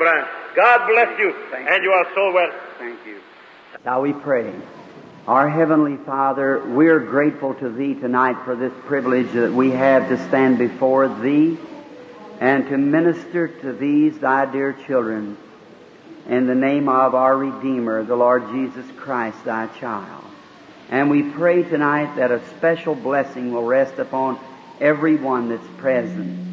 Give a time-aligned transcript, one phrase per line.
[0.00, 0.26] Brian.
[0.56, 2.50] God bless you, and you are so well.
[2.78, 3.20] Thank you.
[3.84, 4.50] Now we pray.
[5.26, 10.16] Our Heavenly Father, we're grateful to Thee tonight for this privilege that we have to
[10.28, 11.58] stand before Thee
[12.40, 15.36] and to minister to these Thy dear children
[16.26, 20.24] in the name of our Redeemer, the Lord Jesus Christ, Thy child.
[20.88, 24.38] And we pray tonight that a special blessing will rest upon
[24.80, 26.49] everyone that's present.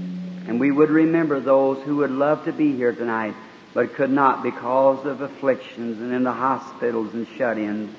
[0.48, 3.36] And we would remember those who would love to be here tonight
[3.74, 7.94] but could not because of afflictions and in the hospitals and shut-ins.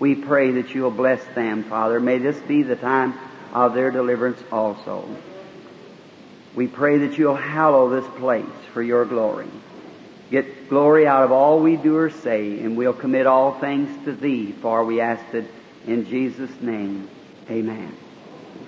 [0.00, 2.00] We pray that you'll bless them, Father.
[2.00, 3.14] May this be the time
[3.52, 5.08] of their deliverance also.
[6.56, 9.46] We pray that you'll hallow this place for your glory.
[10.32, 14.12] Get glory out of all we do or say, and we'll commit all things to
[14.12, 15.48] Thee, for we ask it
[15.86, 17.08] in Jesus' name.
[17.48, 17.94] Amen.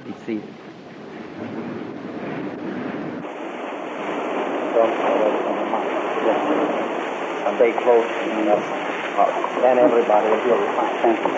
[0.05, 1.86] Be seated.
[4.77, 4.85] Stay
[7.81, 8.61] close and uh,
[9.63, 10.61] then everybody will
[11.01, 11.33] Thank you.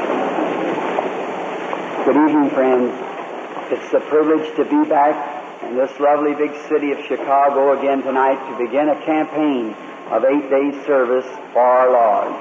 [2.05, 2.91] Good evening, friends.
[3.71, 8.45] It's a privilege to be back in this lovely big city of Chicago again tonight
[8.51, 9.73] to begin a campaign
[10.11, 12.35] of eight days service for our Lord.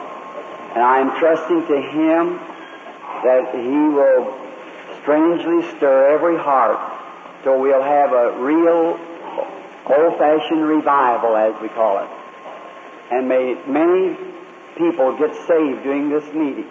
[0.73, 2.39] And I am trusting to Him
[3.23, 4.33] that He will
[5.03, 6.79] strangely stir every heart
[7.44, 9.00] so we'll have a real
[9.89, 12.09] old-fashioned revival, as we call it.
[13.11, 14.17] And may many
[14.77, 16.67] people get saved during this meeting.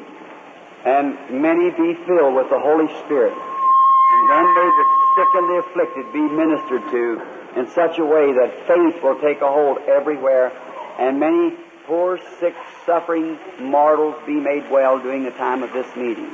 [0.84, 3.32] And many be filled with the Holy Spirit.
[3.32, 4.84] And then may the
[5.16, 7.22] sick and the afflicted be ministered to
[7.56, 10.52] in such a way that faith will take a hold everywhere.
[10.98, 16.30] And many poor, sick, suffering mortals be made well during the time of this meeting.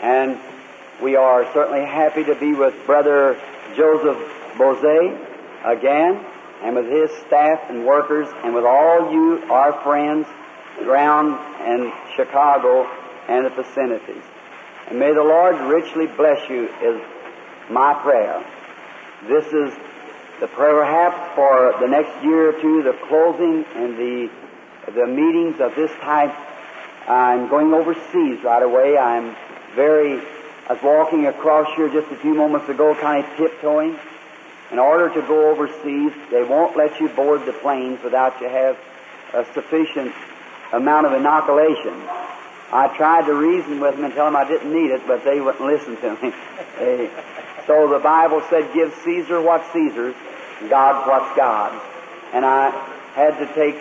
[0.00, 0.38] And
[1.02, 3.38] we are certainly happy to be with Brother
[3.76, 4.18] Joseph
[4.56, 5.27] Boze
[5.64, 6.24] again
[6.62, 10.26] and with his staff and workers and with all you, our friends,
[10.82, 12.84] around in Chicago
[13.28, 14.22] and the vicinities.
[14.88, 17.00] And may the Lord richly bless you is
[17.70, 18.44] my prayer.
[19.28, 19.74] This is
[20.40, 24.30] the prayer perhaps for the next year or two, the closing and the,
[24.94, 26.34] the meetings of this type.
[27.08, 28.96] I'm going overseas right away.
[28.96, 29.34] I'm
[29.74, 30.20] very,
[30.68, 33.98] I was walking across here just a few moments ago, kind of tiptoeing.
[34.70, 38.78] In order to go overseas, they won't let you board the planes without you have
[39.32, 40.14] a sufficient
[40.72, 41.94] amount of inoculation.
[42.70, 45.40] I tried to reason with them and tell them I didn't need it, but they
[45.40, 46.32] wouldn't listen to me.
[46.78, 47.10] They,
[47.66, 50.14] so the Bible said, give Caesar what's Caesar's,
[50.70, 51.82] God what's God's.
[52.32, 52.70] And I
[53.14, 53.76] had to take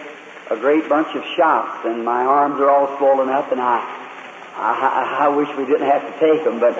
[0.49, 3.79] a great bunch of shots, and my arms are all swollen up, and I,
[4.55, 6.75] I, I wish we didn't have to take them, but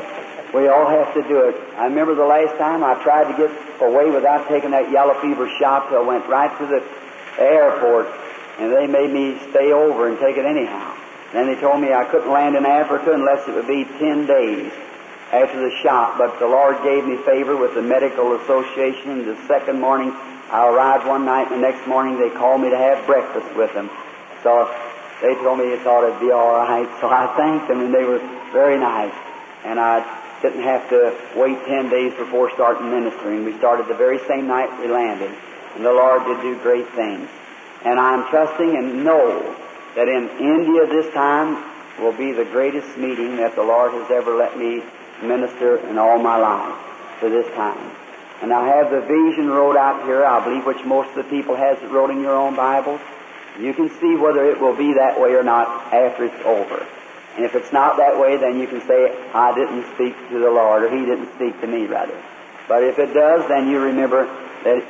[0.54, 1.56] we all have to do it.
[1.76, 5.50] I remember the last time I tried to get away without taking that yellow fever
[5.60, 6.84] shot, so I went right to the
[7.42, 8.08] airport,
[8.60, 10.96] and they made me stay over and take it anyhow.
[11.34, 14.72] Then they told me I couldn't land in Africa unless it would be ten days
[15.32, 16.18] after the shot.
[16.18, 19.26] But the Lord gave me favor with the medical association.
[19.26, 20.12] The second morning,
[20.50, 23.74] I arrived one night, and the next morning they called me to have breakfast with
[23.74, 23.90] them.
[24.42, 24.74] So
[25.22, 26.88] they told me it ought to be all right.
[27.02, 28.20] So I thanked them, and they were
[28.54, 29.14] very nice.
[29.66, 30.00] And I
[30.42, 33.46] didn't have to wait ten days before starting ministering.
[33.46, 35.32] We started the very same night we landed,
[35.76, 37.30] and the Lord did do great things.
[37.84, 39.56] And I'm trusting and know
[39.96, 41.64] that in India this time
[42.00, 44.84] will be the greatest meeting that the Lord has ever let me
[45.22, 46.78] minister in all my life
[47.22, 47.92] to this time.
[48.42, 51.56] And I have the vision wrote out here, I believe, which most of the people
[51.56, 53.02] has it wrote in your own Bibles.
[53.60, 56.86] You can see whether it will be that way or not after it's over.
[57.38, 60.50] And if it's not that way, then you can say, I didn't speak to the
[60.50, 62.20] Lord, or He didn't speak to me, rather.
[62.68, 64.26] But if it does, then you remember
[64.64, 64.84] that,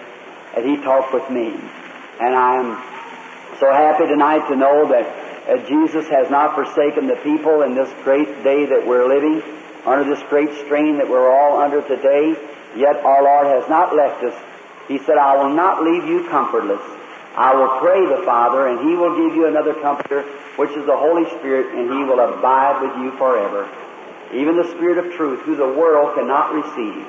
[0.56, 1.52] that He talked with me.
[2.20, 2.82] And I'm
[3.60, 5.06] so happy tonight to know that
[5.50, 9.44] uh, Jesus has not forsaken the people in this great day that we're living,
[9.86, 12.36] under this great strain that we're all under today.
[12.76, 14.36] Yet our Lord has not left us.
[14.88, 16.82] He said, I will not leave you comfortless.
[17.38, 20.24] I will pray the Father, and He will give you another comforter,
[20.58, 23.70] which is the Holy Spirit, and He will abide with you forever.
[24.34, 27.06] Even the Spirit of truth, who the world cannot receive.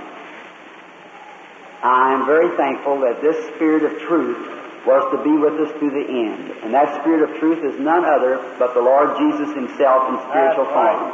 [1.82, 4.36] I am very thankful that this Spirit of truth
[4.84, 6.52] was to be with us to the end.
[6.62, 10.66] And that Spirit of truth is none other but the Lord Jesus Himself in spiritual
[10.66, 11.08] form.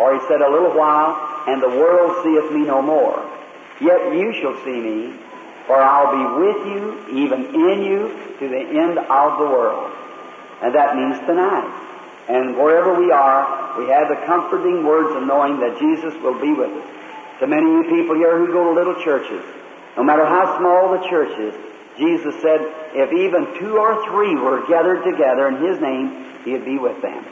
[0.00, 1.14] Or He said, A little while,
[1.46, 3.22] and the world seeth me no more.
[3.80, 5.14] Yet you shall see me,
[5.66, 6.82] for I'll be with you,
[7.22, 8.08] even in you,
[8.38, 9.92] to the end of the world.
[10.62, 11.68] And that means tonight.
[12.28, 16.52] And wherever we are, we have the comforting words of knowing that Jesus will be
[16.52, 16.86] with us.
[17.40, 19.44] To many of you people here who go to little churches,
[19.96, 21.54] no matter how small the church is,
[21.98, 22.60] Jesus said,
[22.94, 27.24] if even two or three were gathered together in His name, He'd be with them.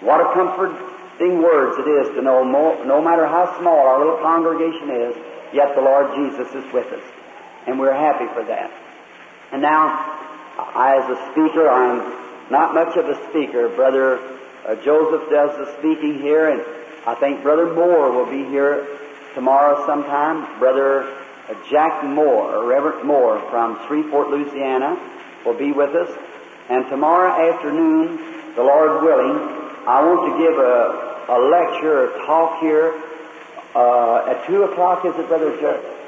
[0.00, 4.18] What a comforting words it is to know no, no matter how small our little
[4.18, 5.16] congregation is,
[5.52, 7.15] yet the Lord Jesus is with us.
[7.66, 8.70] And we're happy for that.
[9.52, 10.16] And now,
[10.58, 13.68] I, as a speaker, I'm not much of a speaker.
[13.68, 14.18] Brother
[14.66, 16.60] uh, Joseph does the speaking here, and
[17.06, 18.86] I think Brother Moore will be here
[19.34, 20.58] tomorrow sometime.
[20.58, 21.04] Brother
[21.48, 24.98] uh, Jack Moore, or Reverend Moore from Shreveport, Louisiana,
[25.44, 26.10] will be with us.
[26.68, 29.36] And tomorrow afternoon, the Lord willing,
[29.86, 33.00] I want to give a, a lecture or talk here
[33.76, 35.52] uh, at 2 o'clock, is it, Brother?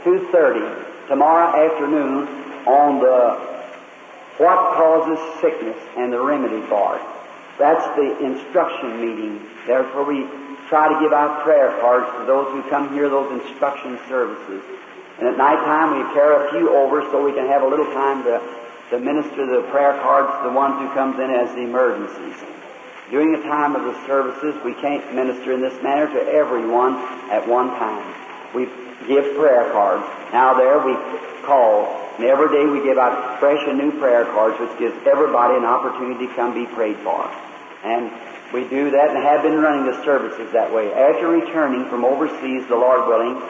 [0.04, 2.28] 2.30, tomorrow afternoon
[2.69, 3.49] on the
[4.38, 7.02] what causes sickness and the remedy for it.
[7.58, 9.43] That's the instruction meeting.
[9.66, 10.28] Therefore, we
[10.69, 14.62] try to give out prayer cards to those who come here, those instruction services.
[15.19, 17.87] And at night time, we carry a few over so we can have a little
[17.87, 18.40] time to,
[18.90, 22.37] to minister the prayer cards to the ones who comes in as the emergencies.
[23.11, 26.94] During the time of the services, we can't minister in this manner to everyone
[27.32, 28.14] at one time.
[28.54, 28.69] We
[29.08, 30.05] give prayer cards.
[30.32, 30.94] Now there we
[31.43, 35.56] call, and every day we give out fresh and new prayer cards, which gives everybody
[35.56, 37.25] an opportunity to come be prayed for.
[37.82, 38.12] And
[38.52, 40.93] we do that and have been running the services that way.
[40.93, 43.40] After returning from overseas, the Lord willing,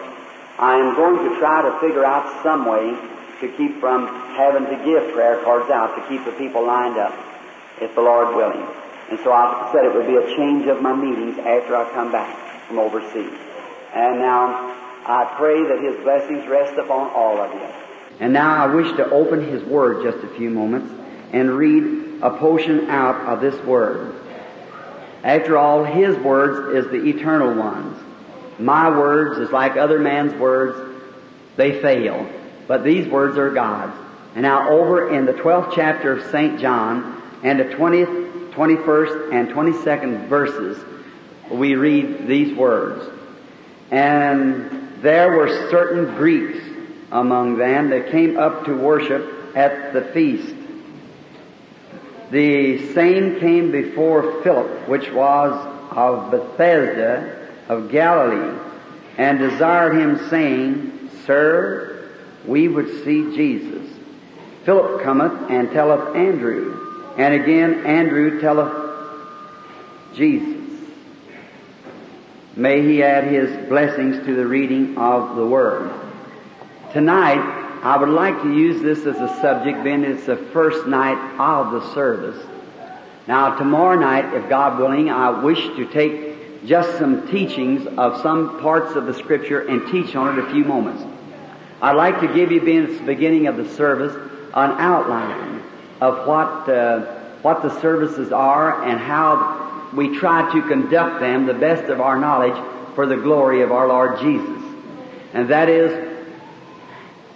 [0.58, 2.94] I am going to try to figure out some way
[3.40, 7.14] to keep from having to give prayer cards out, to keep the people lined up,
[7.81, 8.66] if the Lord willing.
[9.11, 12.12] And so I said it would be a change of my meetings after I come
[12.12, 13.32] back from overseas.
[13.94, 14.75] And now
[15.06, 17.69] I pray that His blessings rest upon all of you.
[18.21, 20.93] And now I wish to open His Word just a few moments
[21.33, 24.15] and read a portion out of this Word.
[25.23, 27.99] After all, His words is the eternal ones.
[28.59, 30.77] My words is like other man's words,
[31.56, 32.29] they fail.
[32.67, 33.97] But these words are God's.
[34.35, 36.61] And now over in the 12th chapter of St.
[36.61, 40.79] John and the 20th, 21st, and 22nd verses,
[41.50, 43.09] we read these words.
[43.91, 46.59] And there were certain Greeks
[47.11, 50.55] among them that came up to worship at the feast.
[52.31, 55.53] The same came before Philip, which was
[55.93, 58.59] of Bethsaida of Galilee,
[59.17, 62.11] and desired him, saying, Sir,
[62.47, 63.89] we would see Jesus.
[64.65, 68.75] Philip cometh and telleth Andrew, and again Andrew telleth
[70.15, 70.57] Jesus.
[72.58, 75.93] May he add his blessings to the reading of the Word.
[76.93, 77.38] Tonight,
[77.84, 81.70] I would like to use this as a subject, being it's the first night of
[81.70, 82.44] the service.
[83.28, 88.61] Now, tomorrow night, if God willing, I wish to take just some teachings of some
[88.61, 91.04] parts of the Scripture and teach on it a few moments.
[91.81, 94.16] I'd like to give you, being it's the beginning of the service,
[94.52, 95.62] an outline
[96.00, 101.55] of what uh, what the services are and how we try to conduct them the
[101.55, 102.56] best of our knowledge
[102.94, 104.62] for the glory of our Lord Jesus.
[105.32, 106.19] And that is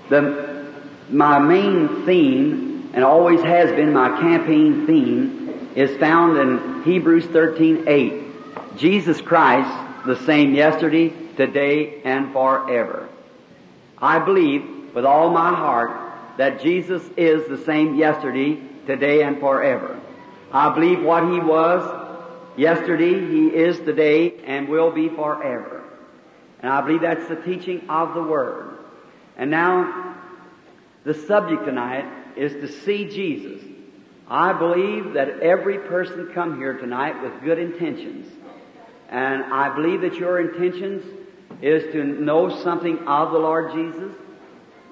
[0.08, 0.72] the,
[1.08, 7.84] my main theme, and always has been my campaign theme, is found in Hebrews 13,
[7.86, 8.76] 8.
[8.76, 13.08] Jesus Christ, the same yesterday, today, and forever.
[13.98, 19.98] I believe with all my heart that Jesus is the same yesterday, today, and forever.
[20.52, 22.01] I believe what He was
[22.56, 25.84] yesterday, He is today, and will be forever.
[26.60, 28.78] And I believe that's the teaching of the Word.
[29.36, 30.16] And now,
[31.04, 32.06] the subject tonight
[32.36, 33.62] is to see Jesus.
[34.28, 38.26] I believe that every person come here tonight with good intentions.
[39.08, 41.04] And I believe that your intentions
[41.60, 44.16] is to know something of the Lord Jesus.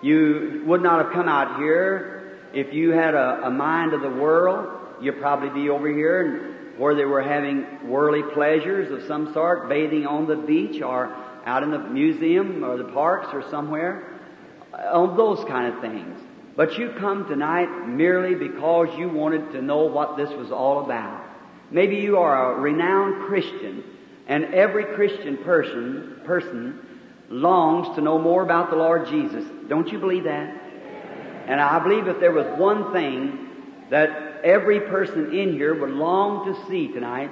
[0.02, 4.10] You would not have come out here if you had a, a mind of the
[4.10, 4.68] world.
[5.00, 9.68] You'd probably be over here and where they were having worldly pleasures of some sort,
[9.68, 14.20] bathing on the beach or out in the museum or the parks or somewhere
[14.72, 16.18] on those kind of things.
[16.56, 21.24] But you come tonight merely because you wanted to know what this was all about.
[21.70, 23.84] Maybe you are a renowned Christian,
[24.26, 26.80] and every Christian person, person
[27.28, 29.44] longs to know more about the Lord Jesus.
[29.68, 30.56] Don't you believe that?
[31.46, 33.48] And I believe if there was one thing
[33.90, 37.30] that every person in here would long to see tonight,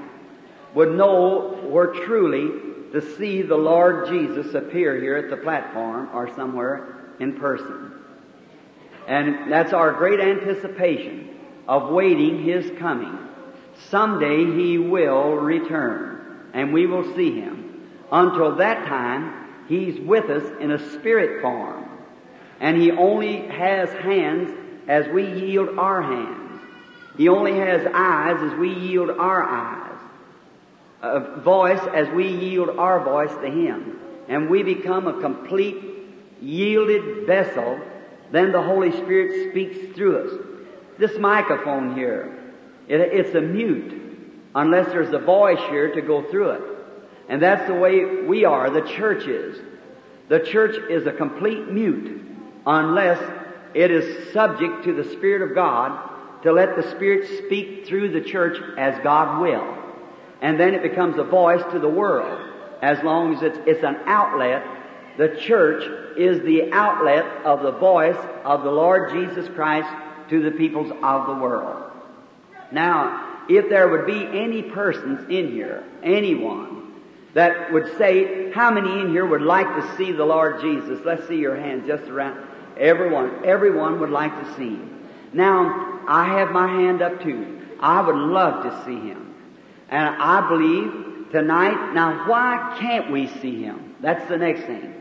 [0.75, 6.35] would know were truly to see the Lord Jesus appear here at the platform or
[6.35, 7.93] somewhere in person.
[9.07, 11.37] And that's our great anticipation
[11.67, 13.19] of waiting His coming.
[13.91, 17.89] Someday He will return and we will see Him.
[18.11, 21.89] Until that time, He's with us in a spirit form.
[22.61, 24.51] And He only has hands
[24.89, 26.38] as we yield our hands.
[27.19, 29.99] He only has eyes as we yield our eyes.
[31.03, 33.99] A voice as we yield our voice to Him.
[34.29, 35.77] And we become a complete
[36.41, 37.81] yielded vessel,
[38.31, 40.47] then the Holy Spirit speaks through us.
[40.99, 42.39] This microphone here,
[42.87, 44.01] it, it's a mute
[44.55, 46.63] unless there's a voice here to go through it.
[47.29, 49.59] And that's the way we are, the church is.
[50.29, 52.23] The church is a complete mute
[52.65, 53.21] unless
[53.75, 58.21] it is subject to the Spirit of God to let the Spirit speak through the
[58.21, 59.77] church as God will.
[60.41, 62.41] And then it becomes a voice to the world.
[62.81, 64.65] As long as it's, it's an outlet,
[65.17, 65.83] the church
[66.17, 69.89] is the outlet of the voice of the Lord Jesus Christ
[70.31, 71.91] to the peoples of the world.
[72.71, 76.95] Now, if there would be any persons in here, anyone,
[77.35, 81.01] that would say, how many in here would like to see the Lord Jesus?
[81.05, 82.47] Let's see your hands just around.
[82.77, 85.09] Everyone, everyone would like to see him.
[85.33, 87.61] Now, I have my hand up too.
[87.81, 89.35] I would love to see him.
[89.89, 93.95] And I believe tonight, now why can't we see him?
[94.01, 94.95] That's the next thing.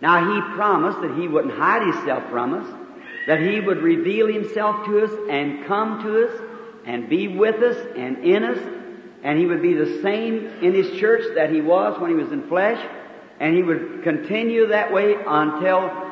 [0.00, 2.66] Now he promised that he wouldn't hide himself from us,
[3.26, 6.42] that he would reveal himself to us and come to us
[6.86, 8.58] and be with us and in us,
[9.22, 12.30] and he would be the same in his church that he was when he was
[12.32, 12.82] in flesh,
[13.40, 16.05] and he would continue that way until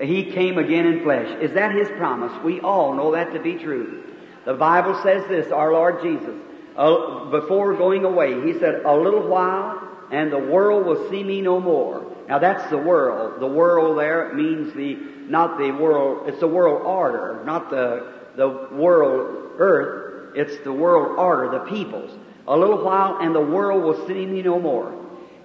[0.00, 1.28] he came again in flesh.
[1.40, 2.32] Is that his promise?
[2.44, 4.04] We all know that to be true.
[4.44, 6.34] The Bible says this, our Lord Jesus,
[6.76, 11.40] uh, before going away, he said, a little while and the world will see me
[11.40, 12.06] no more.
[12.28, 13.40] Now that's the world.
[13.40, 14.94] The world there means the,
[15.28, 20.36] not the world, it's the world order, not the, the world earth.
[20.36, 22.16] It's the world order, the peoples.
[22.46, 24.94] A little while and the world will see me no more.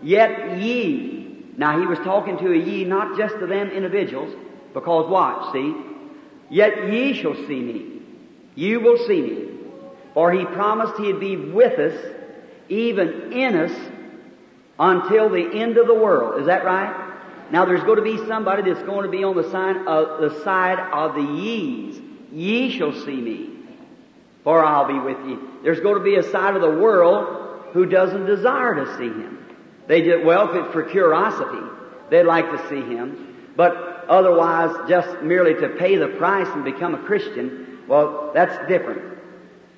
[0.01, 4.33] Yet ye, now he was talking to a ye, not just to them individuals,
[4.73, 5.75] because watch, see,
[6.49, 8.01] yet ye shall see me.
[8.55, 9.49] You will see me.
[10.13, 12.13] For he promised he'd be with us,
[12.69, 13.91] even in us,
[14.79, 16.41] until the end of the world.
[16.41, 17.11] Is that right?
[17.51, 20.43] Now there's going to be somebody that's going to be on the side of the
[20.43, 22.01] side of the ye's.
[22.31, 23.49] Ye shall see me,
[24.43, 25.37] for I'll be with ye.
[25.63, 29.32] There's going to be a side of the world who doesn't desire to see him.
[29.87, 31.65] They just well, if it's for curiosity,
[32.09, 36.95] they'd like to see him, but otherwise, just merely to pay the price and become
[36.95, 39.17] a Christian, well, that's different.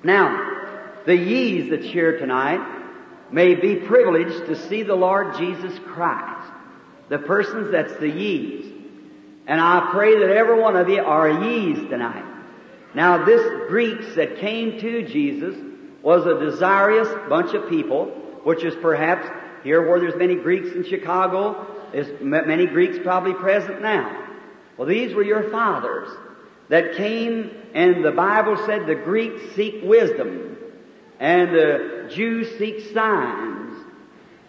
[0.02, 0.56] Now,
[1.04, 2.60] the ye's that's here tonight
[3.30, 6.52] may be privileged to see the Lord Jesus Christ.
[7.08, 8.72] The persons that's the ye's.
[9.46, 12.24] And I pray that every one of you are ye's tonight.
[12.94, 15.56] Now this Greeks that came to Jesus
[16.02, 18.06] was a desirous bunch of people,
[18.42, 19.28] which is perhaps
[19.66, 24.24] here where there's many Greeks in Chicago, there's many Greeks probably present now.
[24.76, 26.08] Well, these were your fathers
[26.68, 30.56] that came and the Bible said the Greeks seek wisdom
[31.18, 33.84] and the Jews seek signs.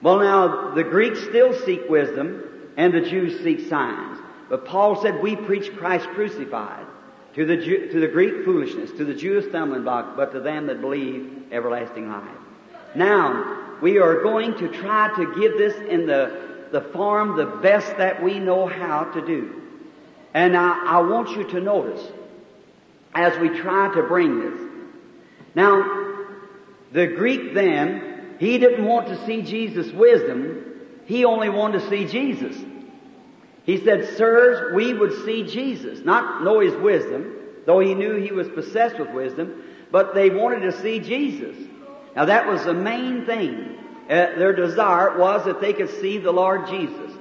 [0.04, 2.44] Well now, the Greeks still seek wisdom
[2.78, 4.20] and the Jews seek signs.
[4.50, 6.86] But Paul said we preach Christ crucified.
[7.36, 10.66] To the, Jew, to the Greek foolishness, to the Jew stumbling block, but to them
[10.68, 12.28] that believe everlasting life.
[12.96, 17.98] Now, we are going to try to give this in the, the form the best
[17.98, 19.62] that we know how to do.
[20.34, 22.05] And I, I want you to notice,
[23.13, 24.62] as we try to bring this.
[25.55, 26.25] Now,
[26.91, 30.63] the Greek then, he didn't want to see Jesus' wisdom,
[31.05, 32.55] he only wanted to see Jesus.
[33.65, 38.31] He said, Sirs, we would see Jesus, not know his wisdom, though he knew he
[38.31, 41.67] was possessed with wisdom, but they wanted to see Jesus.
[42.18, 43.78] Now that was the main thing.
[44.10, 47.12] Uh, their desire was that they could see the Lord Jesus.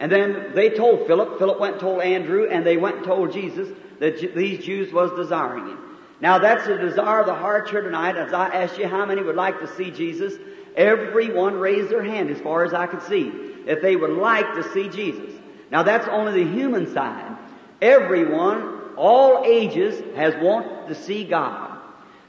[0.00, 3.30] And then they told Philip, Philip went and told Andrew, and they went and told
[3.32, 5.78] Jesus that these Jews was desiring him.
[6.22, 8.16] Now that's the desire of the heart here tonight.
[8.16, 10.32] As I asked you how many would like to see Jesus,
[10.76, 13.30] everyone raised their hand as far as I could see,
[13.66, 15.34] if they would like to see Jesus.
[15.70, 17.36] Now that's only the human side.
[17.82, 21.77] Everyone, all ages, has wanted to see God.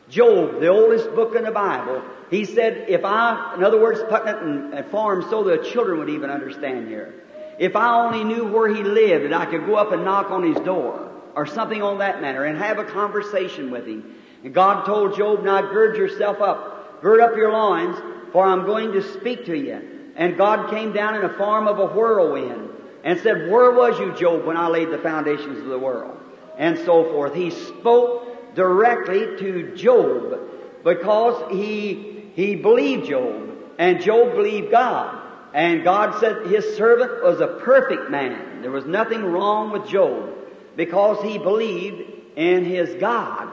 [0.10, 4.28] Job, the oldest book in the Bible, he said, if I, in other words, putting
[4.28, 7.14] it in, in form so the children would even understand here.
[7.60, 10.44] If I only knew where he lived and I could go up and knock on
[10.44, 14.16] his door or something on that manner and have a conversation with him.
[14.44, 17.98] And God told Job, now gird yourself up, gird up your loins,
[18.32, 20.12] for I'm going to speak to you.
[20.16, 22.70] And God came down in the form of a whirlwind
[23.04, 26.18] and said, Where was you, Job, when I laid the foundations of the world?
[26.58, 27.34] And so forth.
[27.34, 30.40] He spoke directly to Job
[30.84, 35.18] because he, he believed Job and Job believed God.
[35.54, 38.62] And God said his servant was a perfect man.
[38.62, 40.36] There was nothing wrong with Job
[40.76, 42.04] because he believed
[42.36, 43.52] in his God.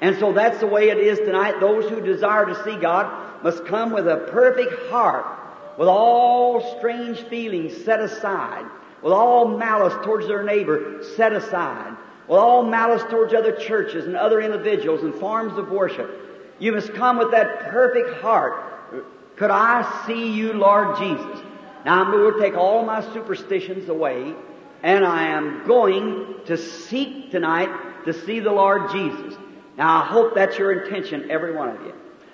[0.00, 1.60] And so that's the way it is tonight.
[1.60, 5.26] Those who desire to see God must come with a perfect heart,
[5.78, 8.66] with all strange feelings set aside,
[9.02, 11.96] with all malice towards their neighbor set aside,
[12.32, 16.10] with all malice towards other churches and other individuals and forms of worship.
[16.58, 19.36] You must come with that perfect heart.
[19.36, 21.44] Could I see you, Lord Jesus?
[21.84, 24.34] Now I'm going to take all my superstitions away,
[24.82, 27.68] and I am going to seek tonight
[28.06, 29.34] to see the Lord Jesus.
[29.76, 31.92] Now I hope that's your intention, every one of you.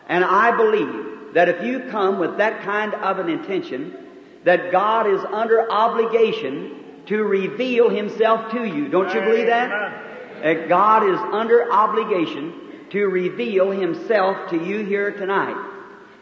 [0.08, 3.96] And I believe that if you come with that kind of an intention,
[4.44, 8.88] that God is under obligation to reveal Himself to you.
[8.88, 10.42] Don't you believe that?
[10.42, 15.56] That God is under obligation to reveal Himself to you here tonight.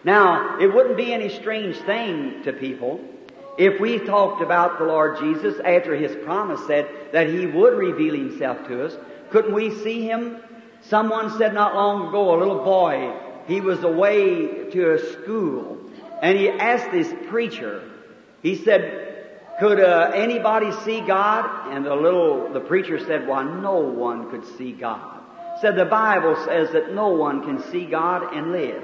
[0.04, 3.00] Now, it wouldn't be any strange thing to people
[3.58, 8.14] if we talked about the Lord Jesus after His promise said that He would reveal
[8.14, 8.96] Himself to us.
[9.30, 10.38] Couldn't we see Him?
[10.82, 13.12] Someone said not long ago, a little boy,
[13.48, 15.78] he was away to a school,
[16.22, 17.82] and he asked this preacher,
[18.42, 19.05] he said,
[19.58, 21.72] could uh, anybody see God?
[21.72, 25.22] And the little, the preacher said, why no one could see God.
[25.60, 28.82] Said the Bible says that no one can see God and live.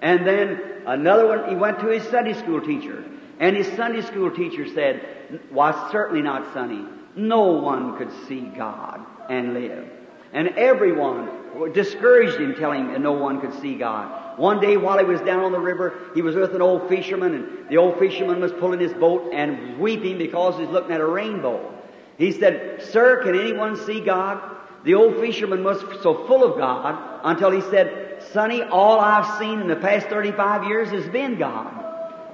[0.00, 3.04] And then another one, he went to his Sunday school teacher.
[3.40, 6.84] And his Sunday school teacher said, why certainly not Sonny.
[7.16, 9.88] No one could see God and live.
[10.32, 11.28] And everyone
[11.72, 14.38] discouraged him, telling him no one could see God.
[14.38, 17.34] One day while he was down on the river, he was with an old fisherman,
[17.34, 21.00] and the old fisherman was pulling his boat and weeping because he was looking at
[21.00, 21.74] a rainbow.
[22.18, 24.56] He said, Sir, can anyone see God?
[24.84, 29.60] The old fisherman was so full of God until he said, Sonny, all I've seen
[29.60, 31.84] in the past 35 years has been God.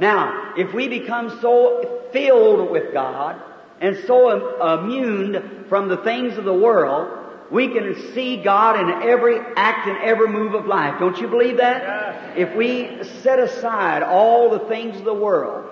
[0.01, 3.41] Now, if we become so filled with God
[3.81, 9.39] and so immune from the things of the world, we can see God in every
[9.57, 10.99] act and every move of life.
[10.99, 11.83] Don't you believe that?
[11.83, 12.49] Yes.
[12.49, 15.69] If we set aside all the things of the world,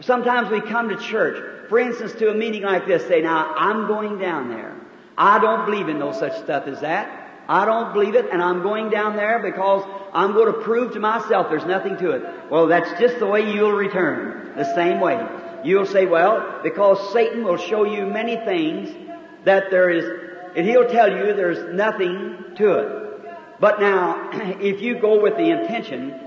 [0.00, 3.86] sometimes we come to church, for instance, to a meeting like this, say, now, I'm
[3.86, 4.76] going down there.
[5.18, 7.22] I don't believe in no such stuff as that.
[7.48, 11.00] I don't believe it, and I'm going down there because I'm going to prove to
[11.00, 12.50] myself there's nothing to it.
[12.50, 14.52] Well, that's just the way you'll return.
[14.56, 15.24] The same way.
[15.64, 18.94] You'll say, well, because Satan will show you many things
[19.44, 20.25] that there is
[20.56, 23.60] and he'll tell you there's nothing to it.
[23.60, 26.18] But now, if you go with the intention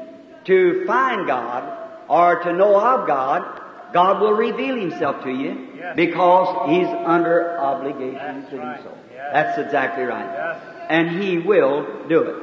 [0.46, 3.62] to find God or to know of God,
[3.94, 5.96] God will reveal Himself to you Yes.
[5.96, 8.78] because He's under obligation That's to right.
[8.78, 8.98] do so.
[9.14, 9.30] Yes.
[9.34, 10.26] That's exactly right.
[10.26, 10.62] Yes.
[10.90, 12.36] And He will do it.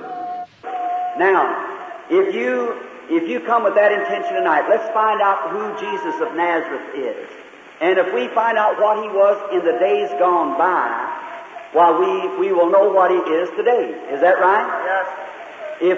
[1.19, 6.21] Now, if you if you come with that intention tonight, let's find out who Jesus
[6.21, 7.29] of Nazareth is.
[7.81, 10.91] And if we find out what He was in the days gone by,
[11.77, 13.93] well, we, we will know what he is today.
[14.09, 14.65] Is that right?
[14.65, 15.07] Yes.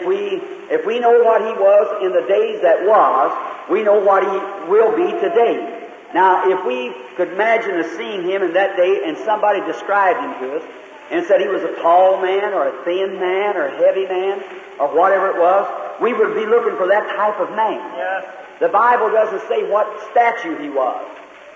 [0.00, 0.42] If we,
[0.74, 3.30] if we know what he was in the days that was,
[3.70, 5.86] we know what he will be today.
[6.12, 10.34] Now, if we could imagine us seeing him in that day and somebody described him
[10.42, 10.64] to us
[11.12, 14.42] and said he was a tall man or a thin man or a heavy man
[14.80, 15.62] or whatever it was,
[16.02, 17.78] we would be looking for that type of man.
[17.94, 18.26] Yes.
[18.58, 21.06] The Bible doesn't say what statue he was.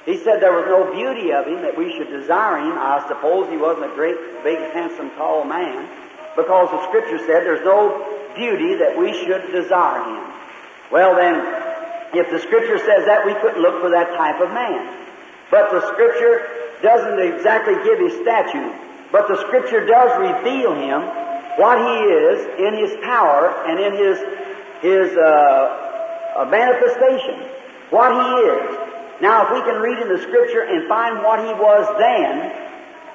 [0.05, 2.75] He said there was no beauty of him that we should desire him.
[2.75, 5.89] I suppose he wasn't a great, big, handsome, tall man,
[6.35, 8.03] because the Scripture said there's no
[8.35, 10.25] beauty that we should desire him.
[10.91, 11.39] Well then,
[12.15, 14.91] if the Scripture says that, we couldn't look for that type of man.
[15.51, 16.51] But the Scripture
[16.83, 18.75] doesn't exactly give his statue,
[19.13, 21.03] but the Scripture does reveal him
[21.57, 24.19] what he is in his power and in his
[24.83, 27.39] his uh, uh, manifestation,
[27.91, 28.92] what he is.
[29.23, 32.51] Now, if we can read in the Scripture and find what he was then,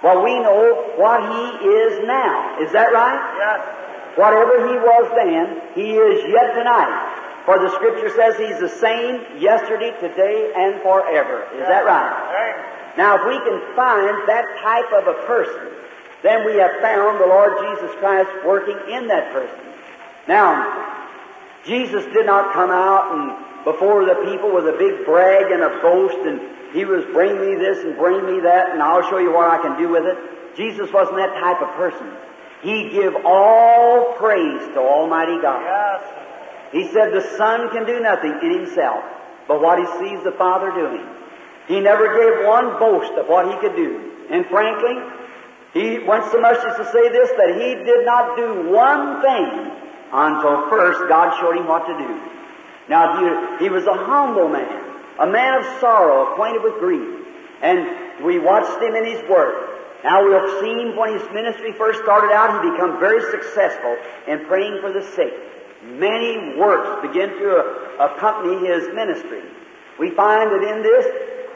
[0.01, 2.57] well, we know what he is now.
[2.63, 3.19] Is that right?
[3.35, 4.17] Yes.
[4.17, 7.43] Whatever he was then, he is yet tonight.
[7.43, 11.43] For the Scripture says he's the same yesterday, today, and forever.
[11.53, 12.15] Is that right?
[12.31, 12.97] Right.
[12.97, 15.75] Now, if we can find that type of a person,
[16.23, 19.59] then we have found the Lord Jesus Christ working in that person.
[20.27, 20.95] Now,
[21.65, 25.69] Jesus did not come out and before the people with a big brag and a
[25.81, 26.39] boast and
[26.73, 29.61] he was bring me this and bring me that and I'll show you what I
[29.61, 30.55] can do with it.
[30.55, 32.11] Jesus wasn't that type of person.
[32.61, 35.61] He give all praise to Almighty God.
[35.61, 36.71] Yes.
[36.71, 39.03] He said the Son can do nothing in himself
[39.47, 41.05] but what he sees the Father doing.
[41.67, 44.11] He never gave one boast of what he could do.
[44.29, 44.95] And frankly,
[45.73, 49.71] he went so much as to say this that he did not do one thing
[50.11, 52.36] until first God showed him what to do.
[52.89, 54.83] Now, he, was a humble man,
[55.19, 57.25] a man of sorrow, acquainted with grief.
[57.61, 59.67] And we watched him in his work.
[60.03, 63.97] Now we've seen when his ministry first started out, he became very successful
[64.27, 65.33] in praying for the sick.
[65.83, 69.41] Many works begin to uh, accompany his ministry.
[69.99, 71.05] We find that in this,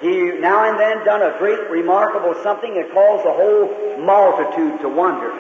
[0.02, 4.90] he now and then done a great remarkable something that caused the whole multitude to
[4.90, 5.32] wonder.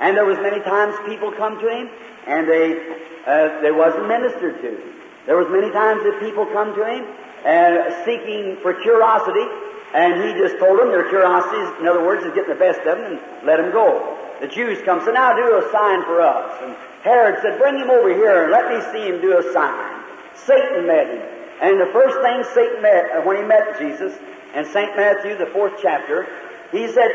[0.00, 1.90] And there was many times people come to him
[2.26, 5.01] and they, uh, they wasn't ministered to.
[5.26, 7.06] There was many times that people come to him
[7.44, 9.46] uh, seeking for curiosity
[9.94, 12.98] and he just told them their curiosities, in other words, is getting the best of
[12.98, 14.18] them and let them go.
[14.40, 16.50] The Jews come, so now do a sign for us.
[16.62, 20.02] And Herod said, bring him over here and let me see him do a sign.
[20.34, 21.22] Satan met him.
[21.60, 24.18] And the first thing Satan met, uh, when he met Jesus,
[24.54, 24.96] in St.
[24.96, 26.26] Matthew, the fourth chapter,
[26.72, 27.10] he said,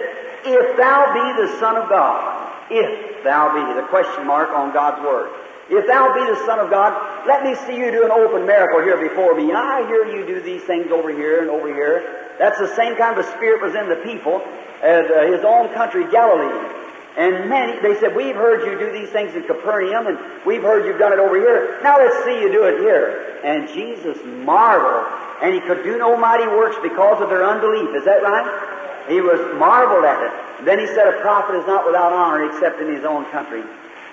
[0.46, 5.02] If thou be the Son of God, if thou be, the question mark on God's
[5.04, 5.30] Word.
[5.70, 8.82] If thou be the Son of God, let me see you do an open miracle
[8.82, 9.50] here before me.
[9.50, 12.36] And I hear you do these things over here and over here.
[12.40, 14.42] That's the same kind of spirit was in the people
[14.82, 16.74] as uh, his own country, Galilee.
[17.18, 20.86] And many, they said, we've heard you do these things in Capernaum, and we've heard
[20.86, 21.82] you've done it over here.
[21.82, 23.42] Now let's see you do it here.
[23.44, 27.96] And Jesus marveled, and he could do no mighty works because of their unbelief.
[27.96, 29.10] Is that right?
[29.10, 30.66] He was marveled at it.
[30.66, 33.64] Then he said, a prophet is not without honor except in his own country.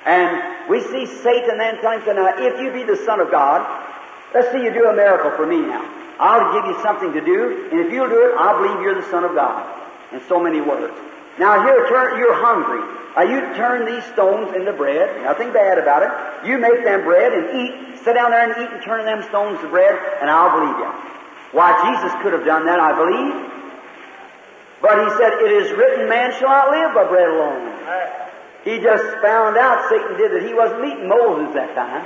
[0.05, 3.65] And we see Satan then him, now, if you be the Son of God,
[4.35, 5.85] let's see you do a miracle for me now.
[6.21, 9.11] I'll give you something to do, and if you'll do it, I'll believe you're the
[9.11, 9.83] Son of God.
[10.13, 10.95] In so many words.
[11.39, 12.81] Now here, turn, you're hungry.
[13.17, 15.23] Now you turn these stones into bread.
[15.23, 16.49] Nothing bad about it.
[16.49, 17.99] You make them bread and eat.
[18.05, 20.93] Sit down there and eat and turn them stones to bread, and I'll believe you.
[21.51, 23.51] Why, Jesus could have done that, I believe.
[24.83, 28.24] But he said, It is written, man shall not live by bread alone.
[28.65, 32.05] He just found out, Satan did, that he wasn't meeting Moses that time.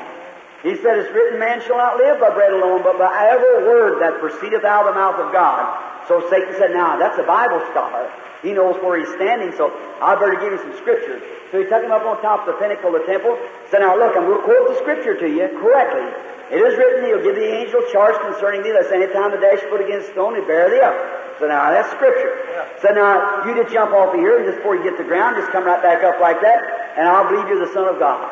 [0.63, 4.03] He said, It's written, man shall not live by bread alone, but by every word
[4.03, 5.71] that proceedeth out of the mouth of God.
[6.09, 8.11] So Satan said, Now, that's a Bible scholar.
[8.43, 9.71] He knows where he's standing, so
[10.03, 11.23] I better give you some scripture.
[11.51, 13.39] So he took him up on top of the pinnacle of the temple,
[13.71, 16.05] said, Now look, I'm going to quote the scripture to you correctly.
[16.53, 19.61] It is written, He'll give the angel charge concerning thee, lest any time the dash
[19.69, 20.97] foot against stone, he bear thee up.
[21.41, 22.35] So now that's scripture.
[22.83, 25.09] So now you just jump off of here, and just before you get to the
[25.09, 27.99] ground, just come right back up like that, and I'll believe you're the Son of
[27.99, 28.29] God.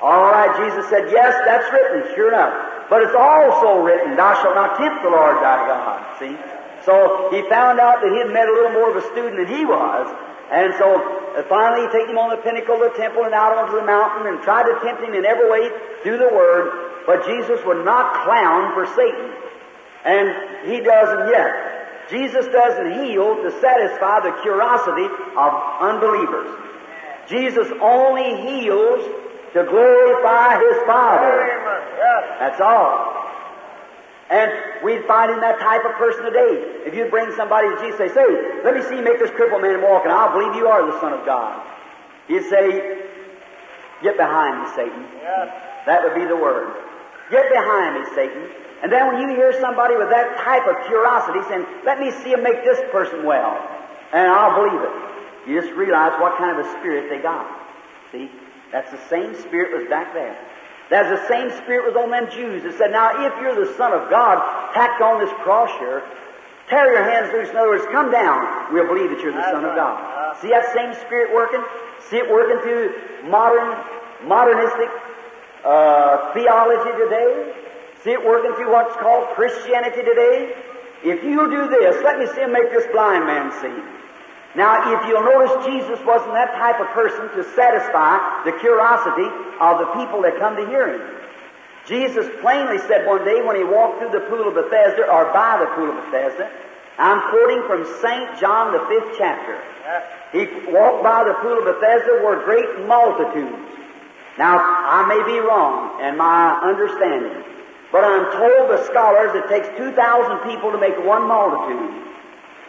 [0.00, 2.88] All right, Jesus said, Yes, that's written, sure enough.
[2.88, 6.00] But it's also written, Thou shalt not tempt the Lord thy God.
[6.18, 6.36] See?
[6.84, 9.46] So he found out that he had met a little more of a student than
[9.46, 10.08] he was.
[10.50, 10.98] And so
[11.38, 13.86] uh, finally he took him on the pinnacle of the temple and out onto the
[13.86, 15.70] mountain and tried to tempt him in every way
[16.02, 17.06] through the Word.
[17.06, 19.30] But Jesus would not clown for Satan.
[20.04, 22.08] And he doesn't yet.
[22.10, 25.06] Jesus doesn't heal to satisfy the curiosity
[25.38, 26.50] of unbelievers.
[27.28, 29.06] Jesus only heals
[29.54, 31.46] to glorify His Father.
[32.40, 33.29] That's all.
[34.30, 34.50] And
[34.84, 36.86] we'd find in that type of person today.
[36.86, 38.26] If you bring somebody to Jesus, say, say,
[38.62, 40.98] let me see you make this crippled man walk, and I'll believe you are the
[41.00, 41.66] Son of God.
[42.28, 43.10] He'd say,
[44.02, 45.02] get behind me, Satan.
[45.86, 46.72] That would be the word.
[47.30, 48.48] Get behind me, Satan.
[48.82, 52.30] And then when you hear somebody with that type of curiosity saying, let me see
[52.30, 53.58] him make this person well,
[54.12, 55.50] and I'll believe it.
[55.50, 57.50] You just realize what kind of a spirit they got.
[58.12, 58.30] See?
[58.70, 60.38] That's the same spirit was back there.
[60.90, 63.92] That's the same spirit was on them Jews that said, Now, if you're the Son
[63.94, 64.42] of God,
[64.74, 66.02] tacked on this cross here,
[66.68, 67.48] tear your hands loose.
[67.48, 68.74] In other words, come down.
[68.74, 70.36] We'll believe that you're the Son of God.
[70.42, 71.62] See that same spirit working?
[72.10, 73.78] See it working through modern,
[74.26, 74.90] modernistic
[75.64, 77.54] uh, theology today?
[78.02, 80.58] See it working through what's called Christianity today?
[81.04, 83.99] If you'll do this, let me see him make this blind man see.
[84.56, 89.78] Now, if you'll notice, Jesus wasn't that type of person to satisfy the curiosity of
[89.78, 91.02] the people that come to hear him.
[91.86, 95.58] Jesus plainly said one day when he walked through the pool of Bethesda, or by
[95.58, 96.50] the pool of Bethesda,
[96.98, 98.38] I'm quoting from St.
[98.38, 99.56] John, the fifth chapter.
[100.32, 103.70] He walked by the pool of Bethesda were great multitudes.
[104.36, 107.44] Now, I may be wrong in my understanding,
[107.90, 112.04] but I'm told the scholars it takes 2,000 people to make one multitude.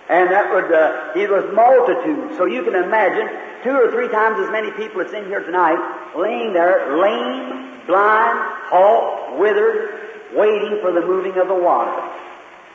[0.10, 2.38] And that would, uh, it was multitude.
[2.38, 3.30] So you can imagine
[3.64, 5.80] two or three times as many people that's in here tonight
[6.16, 11.96] laying there, lame, blind, halt, withered, waiting for the moving of the water.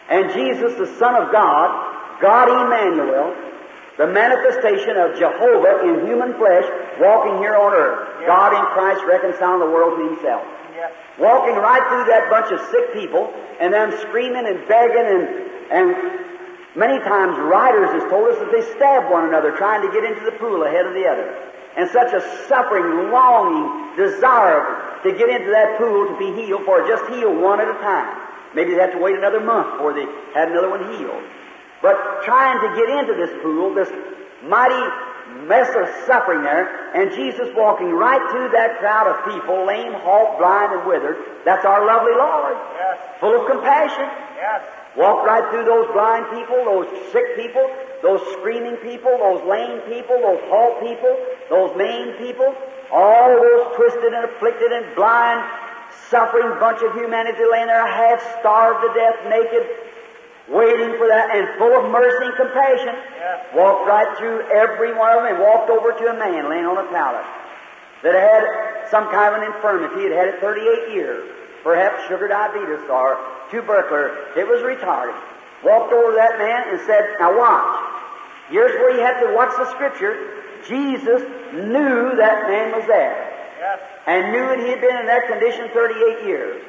[0.08, 3.34] And Jesus, the Son of God, God Emmanuel,
[3.98, 6.64] the manifestation of Jehovah in human flesh,
[7.00, 8.08] walking here on earth.
[8.20, 8.26] Yeah.
[8.26, 10.44] God in Christ reconciling the world to Himself.
[10.76, 10.92] Yeah.
[11.18, 15.24] Walking right through that bunch of sick people, and them screaming and begging and,
[15.72, 15.88] and
[16.76, 20.24] Many times writers has told us that they stab one another trying to get into
[20.28, 21.32] the pool ahead of the other.
[21.76, 26.86] And such a suffering, longing, desire to get into that pool to be healed, for
[26.86, 28.28] just heal one at a time.
[28.54, 31.24] Maybe they have to wait another month before they had another one healed.
[31.80, 33.92] But trying to get into this pool, this
[34.44, 34.80] mighty
[35.48, 40.38] mess of suffering there, and Jesus walking right through that crowd of people, lame, halt,
[40.38, 41.16] blind, and withered.
[41.44, 42.56] That's our lovely Lord.
[42.76, 43.00] Yes.
[43.20, 44.08] Full of compassion.
[44.36, 44.64] Yes.
[44.96, 47.68] Walked right through those blind people, those sick people,
[48.02, 51.12] those screaming people, those lame people, those halt people,
[51.50, 52.54] those maimed people,
[52.90, 55.44] all those twisted and afflicted and blind,
[56.08, 59.64] suffering bunch of humanity laying there half starved to death, naked,
[60.48, 62.94] waiting for that, and full of mercy and compassion.
[63.18, 63.46] Yes.
[63.54, 66.78] Walked right through every one of them and walked over to a man laying on
[66.78, 67.26] a pallet
[68.02, 69.94] that had some kind of an infirmity.
[69.96, 71.26] He had had it 38 years,
[71.66, 73.18] perhaps sugar diabetes or
[73.50, 74.14] tubercular.
[74.38, 75.18] It was retarded.
[75.64, 77.82] Walked over to that man and said, Now watch.
[78.48, 80.14] Here's where you have to watch the scripture.
[80.68, 83.18] Jesus knew that man was there
[83.58, 83.80] Yes.
[84.06, 86.62] and knew that he had been in that condition 38 years.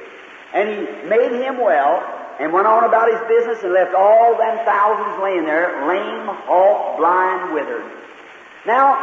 [0.54, 2.02] And he made him well
[2.40, 6.98] and went on about his business and left all them thousands laying there, lame, halt,
[6.98, 7.86] blind, withered.
[8.66, 8.98] Now,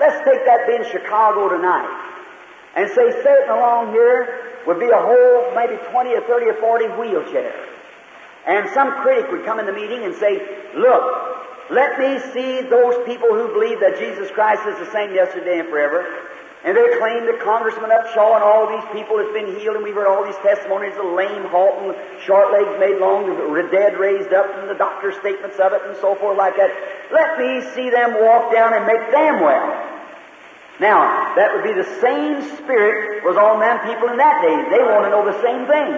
[0.00, 2.10] let's take that being Chicago tonight
[2.76, 6.84] and say sitting along here would be a whole maybe 20 or 30 or 40
[7.00, 7.68] wheelchairs.
[8.46, 10.40] And some critic would come in the meeting and say,
[10.74, 11.30] look,
[11.70, 15.68] let me see those people who believe that Jesus Christ is the same yesterday and
[15.68, 16.28] forever.
[16.64, 19.94] And they claim that Congressman Upshaw and all these people has been healed, and we've
[19.94, 24.44] heard all these testimonies of lame, halting, short legs made long, the dead raised up,
[24.60, 26.68] and the doctor's statements of it, and so forth like that.
[27.08, 29.99] Let me see them walk down and make them well.
[30.80, 34.56] Now, that would be the same spirit was on them people in that day.
[34.72, 35.92] They want to know the same thing.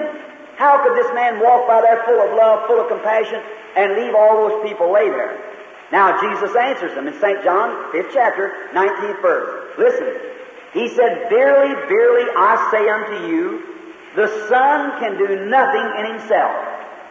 [0.58, 3.40] How could this man walk by there full of love, full of compassion,
[3.78, 5.38] and leave all those people lay there?
[5.94, 7.44] Now, Jesus answers them in St.
[7.44, 9.78] John, 5th chapter, 19th verse.
[9.78, 10.32] Listen.
[10.72, 13.62] He said, Verily, verily, I say unto you,
[14.16, 16.56] the Son can do nothing in himself.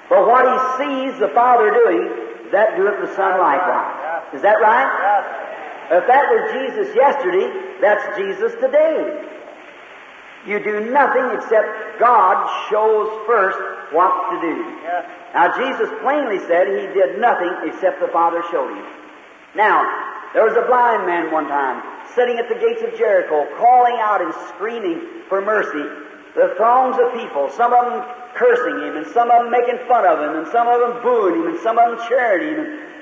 [0.10, 4.34] But what he sees the Father doing, that doeth the Son likewise.
[4.34, 5.51] Is that right?
[5.92, 7.52] If that was Jesus yesterday,
[7.82, 9.28] that's Jesus today.
[10.48, 13.60] You do nothing except God shows first
[13.92, 14.56] what to do.
[14.82, 15.06] Yes.
[15.36, 18.86] Now, Jesus plainly said he did nothing except the Father showed him.
[19.54, 19.84] Now,
[20.34, 21.84] there was a blind man one time
[22.16, 25.84] sitting at the gates of Jericho, calling out and screaming for mercy.
[26.36, 28.00] The throngs of people, some of them
[28.36, 31.36] cursing him, and some of them making fun of him, and some of them booing
[31.36, 32.60] him, and some of them cheering him,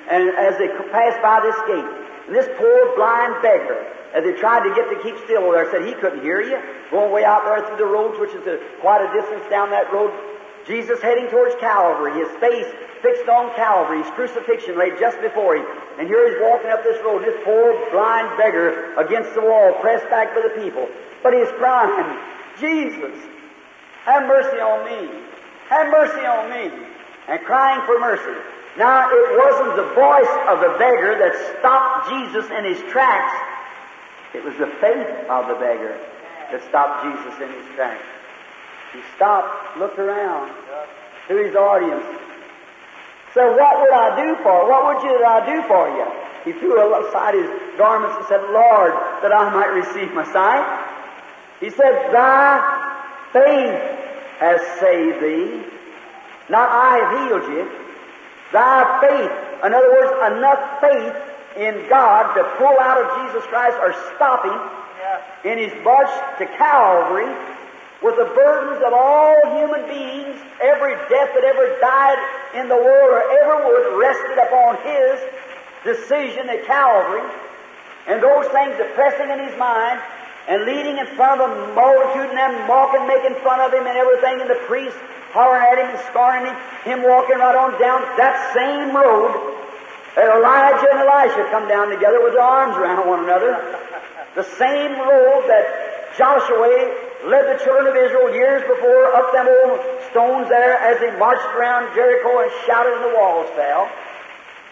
[0.09, 2.08] and, and as they passed by this gate.
[2.29, 5.71] And this poor blind beggar, as he tried to get to keep still over there,
[5.73, 6.61] said he couldn't hear you.
[6.93, 9.91] Going way out there through the roads, which is a, quite a distance down that
[9.91, 10.13] road.
[10.67, 12.69] Jesus heading towards Calvary, his face
[13.01, 15.65] fixed on Calvary, his crucifixion lay just before him.
[15.97, 20.05] And here he's walking up this road, this poor blind beggar against the wall, pressed
[20.13, 20.87] back by the people.
[21.23, 22.13] But he's crying,
[22.61, 23.17] Jesus,
[24.05, 25.17] have mercy on me.
[25.65, 26.85] Have mercy on me.
[27.27, 28.37] And crying for mercy.
[28.77, 33.35] Now, it wasn't the voice of the beggar that stopped Jesus in his tracks.
[34.33, 35.97] It was the faith of the beggar
[36.51, 38.05] that stopped Jesus in his tracks.
[38.93, 40.53] He stopped, looked around
[41.27, 42.05] to his audience.
[43.33, 44.63] So what would I do for?
[44.63, 44.69] You?
[44.69, 46.07] What would you that I do for you?
[46.45, 50.65] He threw aside his garments and said, Lord, that I might receive my sight.
[51.59, 52.57] He said, Thy
[53.33, 53.81] faith
[54.39, 55.63] has saved thee.
[56.49, 57.88] Not I have healed you.
[58.51, 59.31] Thy faith,
[59.65, 61.15] in other words, enough faith
[61.57, 64.59] in God to pull out of Jesus Christ or stop him
[64.99, 65.21] Yes.
[65.45, 66.09] in his march
[66.39, 67.29] to Calvary
[68.01, 72.19] with the burdens of all human beings, every death that ever died
[72.55, 75.19] in the world or ever would rested upon his
[75.83, 77.23] decision at Calvary,
[78.07, 79.99] and those things depressing in his mind
[80.49, 83.93] and leading in front of a multitude and them mocking, making fun of him and
[83.93, 84.97] everything, and the priests
[85.29, 89.29] hollering at him and scorning him, him walking right on down that same road
[90.17, 93.61] that Elijah and Elisha come down together with their arms around one another.
[94.33, 96.65] The same road that Joshua
[97.29, 99.77] led the children of Israel years before up them old
[100.09, 103.85] stones there as they marched around Jericho and shouted and the walls fell.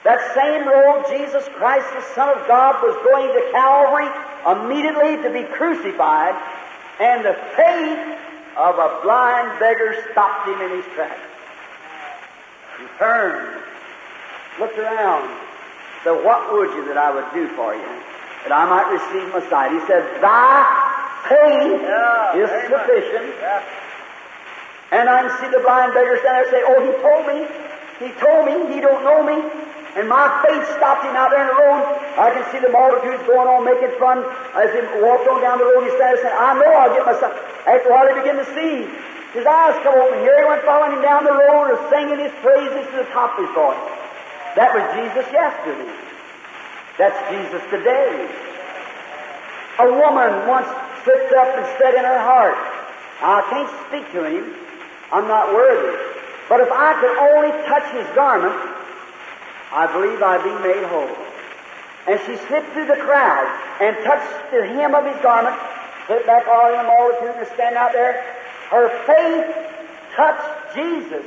[0.08, 4.08] That same road, Jesus Christ, the Son of God, was going to Calvary
[4.48, 6.32] immediately to be crucified,
[7.04, 8.15] and the faith
[8.56, 11.20] of a blind beggar stopped him in his tracks.
[12.80, 13.52] He turned,
[14.63, 15.28] looked around,
[16.06, 17.91] said, What would you that I would do for you?
[18.48, 19.76] That I might receive my sight.
[19.76, 20.63] He said, Thy
[21.28, 23.36] faith Yeah, is sufficient.
[23.43, 23.60] Yes.
[24.96, 27.43] And I can see the blind beggar stand there and say, Oh, he told me.
[28.00, 28.74] He told me.
[28.74, 29.67] He don't know me.
[29.97, 31.81] And my faith stopped him out there in the road.
[32.21, 34.21] I can see the multitudes going on making fun
[34.53, 35.89] as he walked on down the road.
[35.89, 37.33] He started saying, I know I'll get my son.
[37.65, 38.86] After a while, he began to see.
[39.33, 40.21] His eyes come open.
[40.21, 43.41] Here he went following him down the road or singing his praises to the top
[43.41, 43.81] of his voice.
[44.53, 45.89] That was Jesus yesterday.
[47.01, 48.21] That's Jesus today.
[49.81, 50.69] A woman once
[51.05, 52.57] slipped up and said in her heart,
[53.21, 54.53] I can't speak to him.
[55.10, 55.97] I'm not worthy.
[56.49, 58.53] But if I could only touch his garment,
[59.71, 61.15] I believe I'd be made whole.
[62.08, 63.47] And she slipped through the crowd
[63.82, 65.56] and touched the hem of his garment,
[66.08, 68.23] slipped back all in the multitude and stand out there.
[68.71, 69.56] Her faith
[70.15, 71.25] touched Jesus.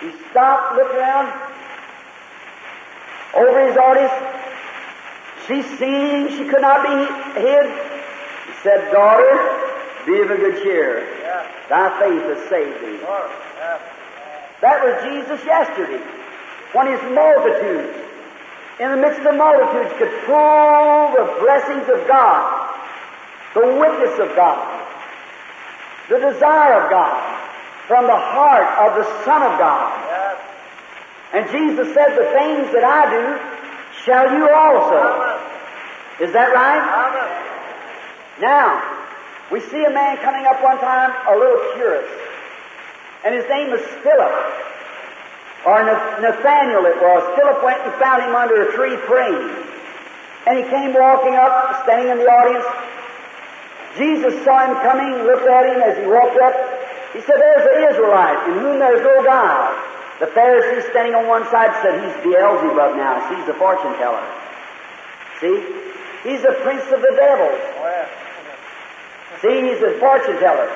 [0.00, 1.32] He stopped, looked around
[3.34, 4.12] over his audience.
[5.46, 7.66] She seeing she could not be hid.
[7.66, 9.32] He said, Daughter,
[10.06, 11.06] be of a good cheer.
[11.68, 12.98] Thy faith has saved thee.
[14.60, 16.02] That was Jesus yesterday,
[16.72, 17.96] when his multitudes,
[18.78, 22.76] in the midst of the multitudes, could pull the blessings of God,
[23.54, 24.86] the witness of God,
[26.08, 27.40] the desire of God
[27.86, 30.38] from the heart of the Son of God.
[31.34, 33.24] And Jesus said, The things that I do
[34.04, 35.40] shall you also.
[36.22, 37.50] Is that right?
[38.40, 38.82] Now,
[39.50, 42.08] we see a man coming up one time, a little curious,
[43.24, 44.69] and his name was Philip,
[45.66, 47.20] or Nathaniel it was.
[47.36, 49.50] Philip went and found him under a tree praying,
[50.46, 52.64] and he came walking up, standing in the audience.
[53.98, 56.54] Jesus saw him coming, looked at him as he walked up.
[57.12, 59.74] He said, There's an Israelite in whom there's no guile.
[60.20, 63.20] The Pharisee standing on one side said, He's Beelzebub now.
[63.34, 64.22] He's a fortune teller.
[65.40, 65.60] See?
[66.22, 67.60] He's the prince of the devils.
[67.80, 68.06] Oh,
[69.42, 70.68] See, he's a fortune teller.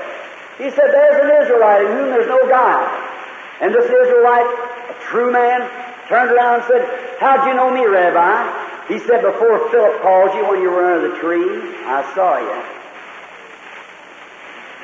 [0.58, 3.13] He said, There's an Israelite in whom there's no guile.
[3.60, 4.46] And this Israelite,
[4.90, 5.62] a true man,
[6.08, 8.88] turned around and said, How'd you know me, Rabbi?
[8.88, 11.46] He said, Before Philip called you when you were under the tree,
[11.86, 12.60] I saw you.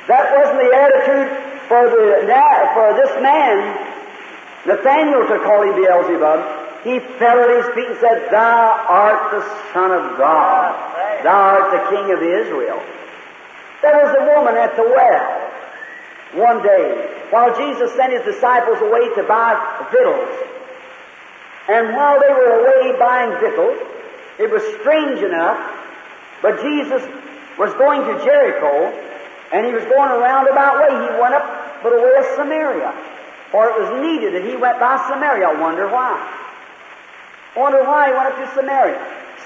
[0.07, 1.29] That wasn't the attitude
[1.67, 2.25] for, the,
[2.73, 3.77] for this man,
[4.65, 6.83] Nathaniel, to call him Beelzebub.
[6.83, 10.73] He fell at his feet and said, Thou art the Son of God.
[11.23, 12.81] Thou art the King of Israel.
[13.83, 15.51] There was a woman at the well
[16.33, 19.55] one day while Jesus sent his disciples away to buy
[19.91, 20.29] victuals.
[21.69, 23.79] And while they were away buying victuals,
[24.39, 25.59] it was strange enough,
[26.41, 27.01] but Jesus
[27.57, 28.91] was going to Jericho,
[29.53, 30.89] and he was going a roundabout way.
[30.89, 32.93] He went up but the way of Samaria,
[33.49, 35.47] for it was needed that he went by Samaria.
[35.47, 36.17] I wonder why.
[37.55, 38.99] Wonder why he went up to Samaria.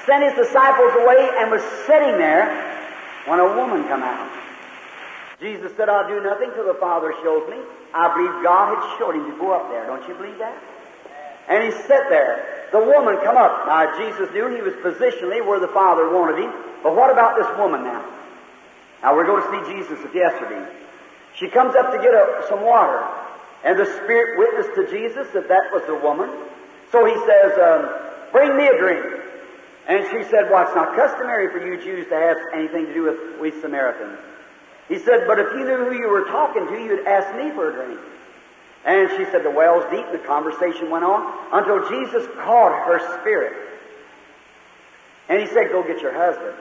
[0.05, 2.49] Sent his disciples away and was sitting there
[3.25, 4.44] when a woman come out.
[5.39, 7.57] Jesus said, I'll do nothing till the Father shows me.
[7.93, 9.85] I believe God had showed him to go up there.
[9.85, 10.55] Don't you believe that?
[11.47, 12.67] And he sat there.
[12.71, 13.67] The woman come up.
[13.67, 16.51] Now, Jesus knew he was positionally where the Father wanted him.
[16.83, 18.03] But what about this woman now?
[19.03, 20.65] Now, we're going to see Jesus of yesterday.
[21.35, 23.03] She comes up to get a, some water.
[23.63, 26.29] And the Spirit witnessed to Jesus that that was the woman.
[26.91, 27.89] So he says, um,
[28.31, 29.05] Bring me a drink.
[29.87, 33.03] And she said, Well, it's not customary for you Jews to have anything to do
[33.03, 34.19] with we Samaritans.
[34.87, 37.69] He said, But if you knew who you were talking to, you'd ask me for
[37.69, 37.99] a drink.
[38.85, 40.05] And she said, The well's deep.
[40.05, 43.53] and The conversation went on until Jesus caught her spirit.
[45.27, 46.55] And he said, Go get your husband.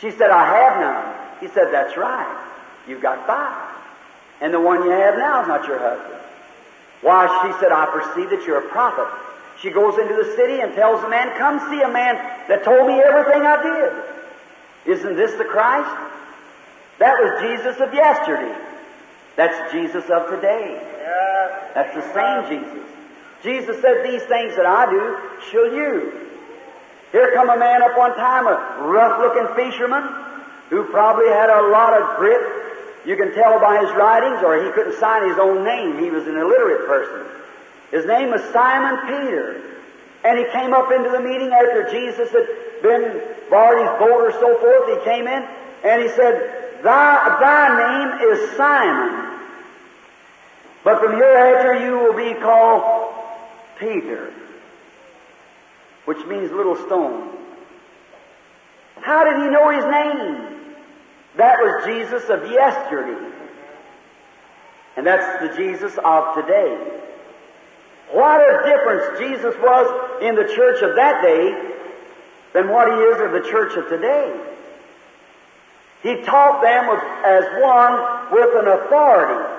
[0.00, 1.40] She said, I have none.
[1.40, 2.46] He said, That's right.
[2.88, 3.76] You've got five.
[4.40, 6.20] And the one you have now is not your husband.
[7.02, 9.06] Why, she said, I perceive that you're a prophet.
[9.60, 12.16] She goes into the city and tells the man, Come see a man
[12.48, 14.96] that told me everything I did.
[14.98, 16.09] Isn't this the Christ?
[17.00, 18.54] That was Jesus of yesterday.
[19.34, 20.76] That's Jesus of today.
[21.74, 22.86] That's the same Jesus.
[23.42, 25.16] Jesus said, These things that I do
[25.50, 26.12] shall you.
[27.10, 30.04] Here come a man up one time, a rough looking fisherman,
[30.68, 32.40] who probably had a lot of grit.
[33.06, 36.04] You can tell by his writings, or he couldn't sign his own name.
[36.04, 37.26] He was an illiterate person.
[37.90, 39.62] His name was Simon Peter.
[40.22, 42.46] And he came up into the meeting after Jesus had
[42.82, 44.98] been borrowed his boat or so forth.
[44.98, 45.48] He came in
[45.82, 49.38] and he said, Thy, thy name is Simon.
[50.82, 53.12] But from hereafter you will be called
[53.78, 54.32] Peter,
[56.06, 57.36] which means little stone.
[59.00, 60.74] How did he know his name?
[61.36, 63.30] That was Jesus of yesterday.
[64.96, 66.76] And that's the Jesus of today.
[68.12, 71.72] What a difference Jesus was in the church of that day
[72.52, 74.38] than what he is of the church of today.
[76.02, 76.88] He taught them
[77.24, 79.56] as one with an authority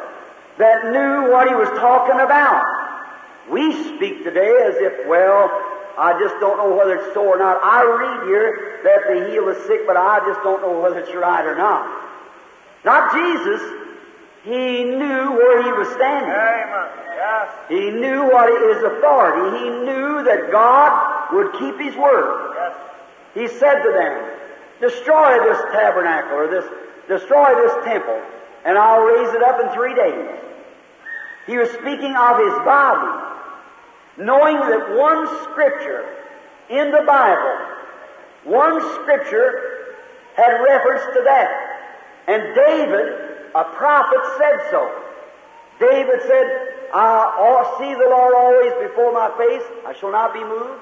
[0.58, 2.66] that knew what he was talking about.
[3.50, 5.50] We speak today as if, well,
[5.98, 7.60] I just don't know whether it's so or not.
[7.64, 11.14] I read here that they heal the sick, but I just don't know whether it's
[11.14, 11.86] right or not.
[12.84, 13.62] Not Jesus.
[14.44, 16.32] He knew where he was standing.
[16.32, 16.89] Amen.
[17.14, 17.50] Yes.
[17.70, 19.60] He knew what his authority.
[19.60, 22.74] He knew that God would keep His word.
[23.34, 24.41] He said to them,
[24.82, 26.65] Destroy this tabernacle or this,
[27.07, 28.19] destroy this temple,
[28.65, 30.39] and I'll raise it up in three days.
[31.45, 33.38] He was speaking of His body,
[34.17, 36.17] knowing that one scripture
[36.69, 37.59] in the Bible,
[38.43, 39.95] one scripture
[40.36, 41.49] had reference to that.
[42.27, 45.03] And David, a prophet, said so.
[45.79, 49.63] David said, I see the Lord always before my face.
[49.86, 50.79] I shall not be moved.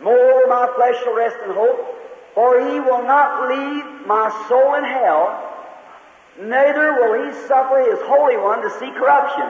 [0.00, 1.94] Moreover, my flesh shall rest in hope.
[2.38, 5.26] For he will not leave my soul in hell,
[6.38, 9.42] neither will he suffer his Holy One to see corruption.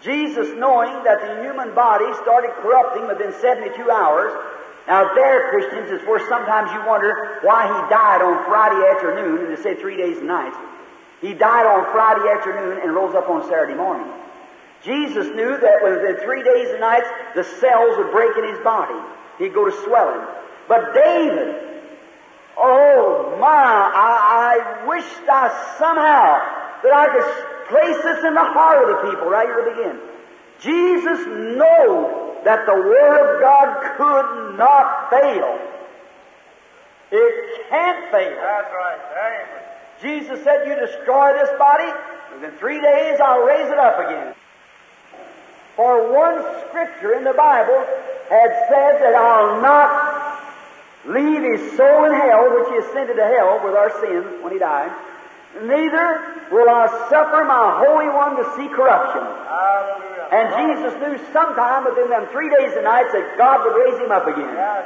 [0.00, 4.32] Jesus, knowing that the human body started corrupting within 72 hours,
[4.88, 9.54] now there, Christians, is where sometimes you wonder why he died on Friday afternoon, and
[9.54, 10.56] they say three days and nights.
[11.20, 14.10] He died on Friday afternoon and rose up on Saturday morning.
[14.82, 18.98] Jesus knew that within three days and nights, the cells would break in his body.
[19.36, 20.26] He'd go to swelling.
[20.68, 21.54] But David,
[22.56, 25.48] oh my, I, I wished I
[25.78, 29.70] somehow that I could place this in the heart of the people right here to
[29.70, 30.00] begin.
[30.60, 35.58] Jesus knew that the Word of God could not fail.
[37.10, 38.36] It can't fail.
[38.40, 38.98] That's right.
[39.18, 39.66] Amen.
[40.02, 41.90] Jesus said, You destroy this body,
[42.34, 44.34] within three days I'll raise it up again.
[45.76, 47.84] For one scripture in the Bible
[48.30, 50.05] had said that I'll not
[51.06, 54.58] leave his soul in hell, which he ascended to hell with our sins when he
[54.58, 54.92] died.
[55.62, 59.22] Neither will I suffer my Holy One to see corruption.
[59.24, 60.28] Hallelujah.
[60.32, 64.10] And Jesus knew sometime within them three days and nights that God would raise him
[64.10, 64.52] up again.
[64.52, 64.84] Yes.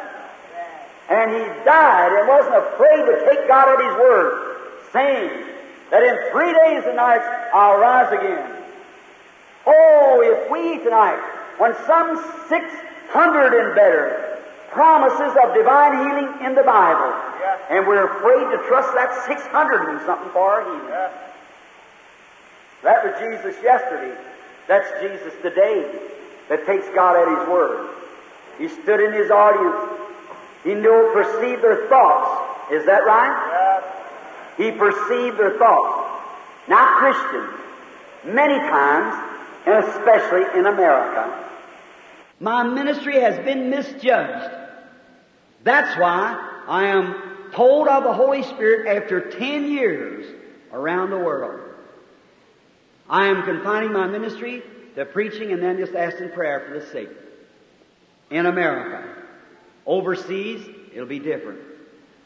[1.09, 4.61] And he died and wasn't afraid to take God at his word,
[4.93, 5.45] saying
[5.91, 8.63] that in three days and nights I'll rise again.
[9.67, 11.19] Oh, if we tonight,
[11.59, 12.17] when some
[12.49, 14.40] 600 and better
[14.71, 17.59] promises of divine healing in the Bible, Yes.
[17.71, 20.89] and we're afraid to trust that 600 and something for our healing.
[20.89, 21.13] Yes.
[22.83, 24.17] That was Jesus yesterday.
[24.69, 25.85] That's Jesus today
[26.49, 27.91] that takes God at His word.
[28.59, 29.99] He stood in His audience.
[30.65, 32.73] He knew, perceived their thoughts.
[32.73, 33.81] Is that right?
[33.81, 33.85] Yes.
[34.57, 36.23] He perceived their thoughts.
[36.69, 37.55] Now, Christians,
[38.25, 39.15] many times,
[39.67, 41.47] and especially in America,
[42.39, 44.60] my ministry has been misjudged.
[45.63, 50.27] That's why I am told of the Holy Spirit after 10 years
[50.73, 51.61] around the world.
[53.09, 54.63] I am confining my ministry
[54.95, 57.09] to preaching and then just asking prayer for the sick.
[58.31, 59.17] In America.
[59.85, 61.59] Overseas, it'll be different.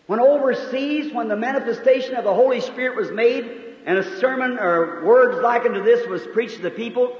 [0.06, 3.50] When overseas, when the manifestation of the Holy Spirit was made
[3.86, 7.16] and a sermon or words like unto this was preached to the people,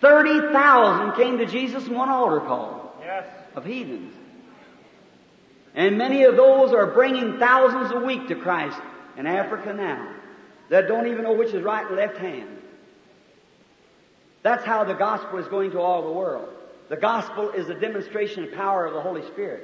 [0.00, 3.26] 30,000 came to Jesus in one altar call Yes.
[3.54, 4.14] of heathens.
[5.74, 8.80] And many of those are bringing thousands a week to Christ
[9.16, 10.14] in Africa now
[10.68, 12.48] that don't even know which is right and left hand.
[14.42, 16.48] That's how the gospel is going to all the world.
[16.88, 19.62] The gospel is a demonstration of power of the Holy Spirit,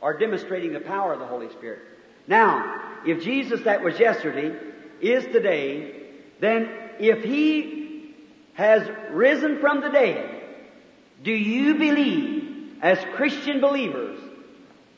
[0.00, 1.80] or demonstrating the power of the Holy Spirit.
[2.26, 4.56] Now, if Jesus that was yesterday
[5.00, 6.02] is today,
[6.40, 6.68] then
[7.00, 8.14] if He
[8.54, 10.42] has risen from the dead,
[11.22, 14.20] do you believe, as Christian believers,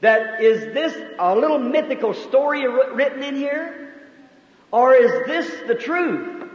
[0.01, 3.95] that is this a little mythical story written in here?
[4.73, 6.49] Or is this the truth?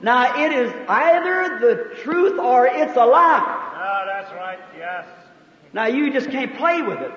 [0.00, 3.40] Now it is either the truth or it's a lie.
[3.42, 4.58] Ah, that's right.
[4.78, 5.06] Yes.
[5.72, 7.12] Now you just can't play with it.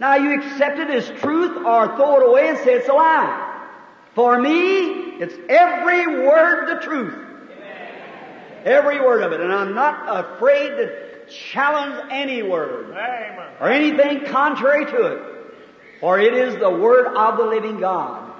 [0.00, 3.50] Now you accept it as truth or throw it away and say it's a lie.
[4.14, 7.20] For me, it's every word the truth.
[8.64, 9.40] Every word of it.
[9.40, 13.52] And I'm not afraid to challenge any word Amen.
[13.60, 15.22] or anything contrary to it.
[16.00, 18.32] For it is the word of the living God.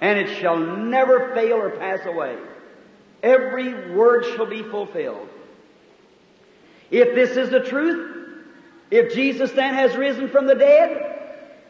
[0.00, 2.36] And it shall never fail or pass away.
[3.22, 5.28] Every word shall be fulfilled.
[6.90, 8.12] If this is the truth,
[8.90, 11.20] if Jesus then has risen from the dead,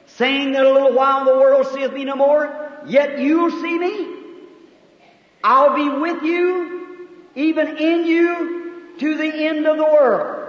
[0.07, 4.17] saying that a little while the world seeth me no more, yet you'll see me.
[5.45, 10.42] I'll be with you, even in you, to the end of the world.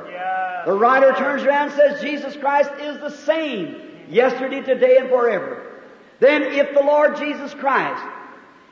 [0.66, 3.76] The writer turns around and says Jesus Christ is the same
[4.10, 5.82] yesterday, today, and forever.
[6.20, 8.04] Then if the Lord Jesus Christ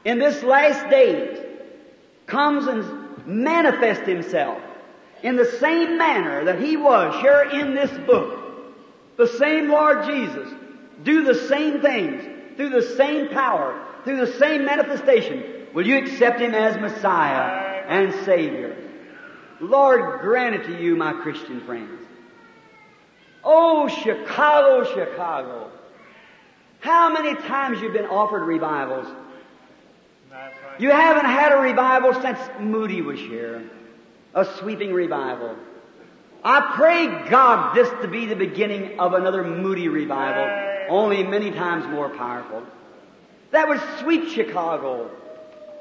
[0.05, 1.37] in this last days
[2.27, 4.61] comes and manifests himself
[5.21, 8.39] in the same manner that he was here in this book,
[9.17, 10.49] the same Lord Jesus,
[11.03, 12.23] do the same things,
[12.55, 18.13] through the same power, through the same manifestation, will you accept him as Messiah and
[18.25, 18.77] Savior?
[19.61, 22.01] Lord, grant it to you, my Christian friends.
[23.43, 25.71] Oh, Chicago, Chicago.
[26.79, 29.07] How many times you've been offered revivals?
[30.31, 30.51] Right.
[30.79, 33.69] You haven't had a revival since Moody was here.
[34.33, 35.55] A sweeping revival.
[36.43, 41.85] I pray God this to be the beginning of another Moody revival, only many times
[41.85, 42.63] more powerful.
[43.51, 45.11] That would sweep Chicago.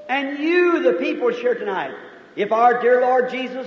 [0.08, 1.94] And you, the people here tonight,
[2.36, 3.66] if our dear Lord Jesus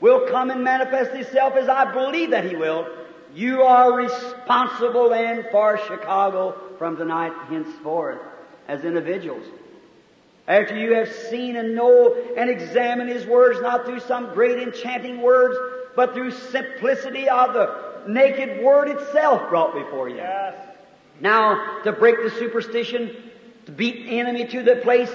[0.00, 2.86] will come and manifest Himself as I believe that He will,
[3.34, 8.18] you are responsible then for Chicago from tonight henceforth
[8.66, 9.46] as individuals.
[10.48, 15.22] After you have seen and know and examined His words, not through some great enchanting
[15.22, 15.56] words,
[15.94, 20.16] but through simplicity of the naked Word itself brought before you.
[20.16, 20.54] Yes.
[21.20, 23.14] Now, to break the superstition,
[23.66, 25.10] to beat the enemy to the place,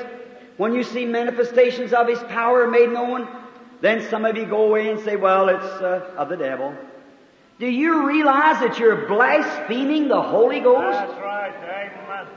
[0.58, 3.28] when you see manifestations of His power made known,
[3.82, 6.76] then some of you go away and say, well, it's uh, of the devil.
[7.60, 10.97] Do you realize that you're blaspheming the Holy Ghost?
[10.97, 11.53] That's right.
[11.53, 12.28] Amen.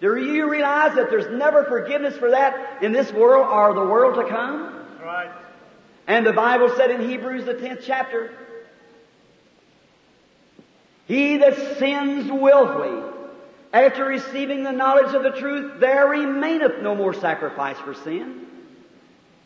[0.00, 4.14] Do you realize that there's never forgiveness for that in this world or the world
[4.16, 4.84] to come?
[4.90, 5.30] That's right.
[6.06, 8.32] And the Bible said in Hebrews, the 10th chapter,
[11.06, 13.15] He that sins willfully,
[13.72, 18.46] after receiving the knowledge of the truth, there remaineth no more sacrifice for sin.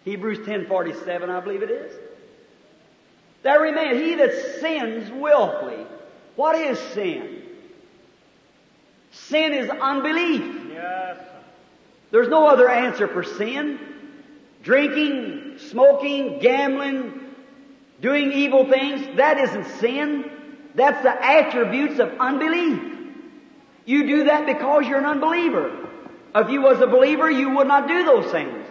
[0.05, 1.93] Hebrews 10:47, I believe it is.
[3.43, 5.87] There remaineth he that sins willfully.
[6.37, 7.43] What is sin?
[9.13, 10.73] Sin is unbelief.
[10.73, 11.19] Yes.
[12.11, 13.79] There's no other answer for sin.
[14.63, 17.21] Drinking, smoking, gambling,
[18.01, 20.31] doing evil things, that isn't sin.
[20.75, 22.90] That's the attributes of unbelief.
[23.87, 25.89] You do that because you're an unbeliever.
[26.35, 28.65] If you was a believer, you would not do those things.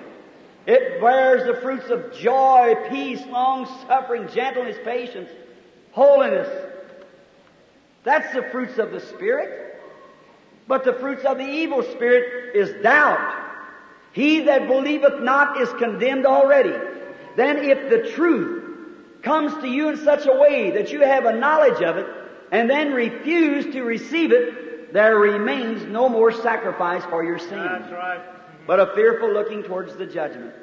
[0.66, 5.30] It bears the fruits of joy, peace, long suffering, gentleness, patience,
[5.92, 6.48] holiness.
[8.04, 9.70] That's the fruits of the Spirit.
[10.68, 13.48] But the fruits of the evil spirit is doubt.
[14.14, 16.76] He that believeth not is condemned already.
[17.36, 21.36] Then if the truth comes to you in such a way that you have a
[21.36, 22.06] knowledge of it
[22.52, 27.92] and then refuse to receive it, there remains no more sacrifice for your sin, That's
[27.92, 28.22] right.
[28.68, 30.54] but a fearful looking towards the judgment.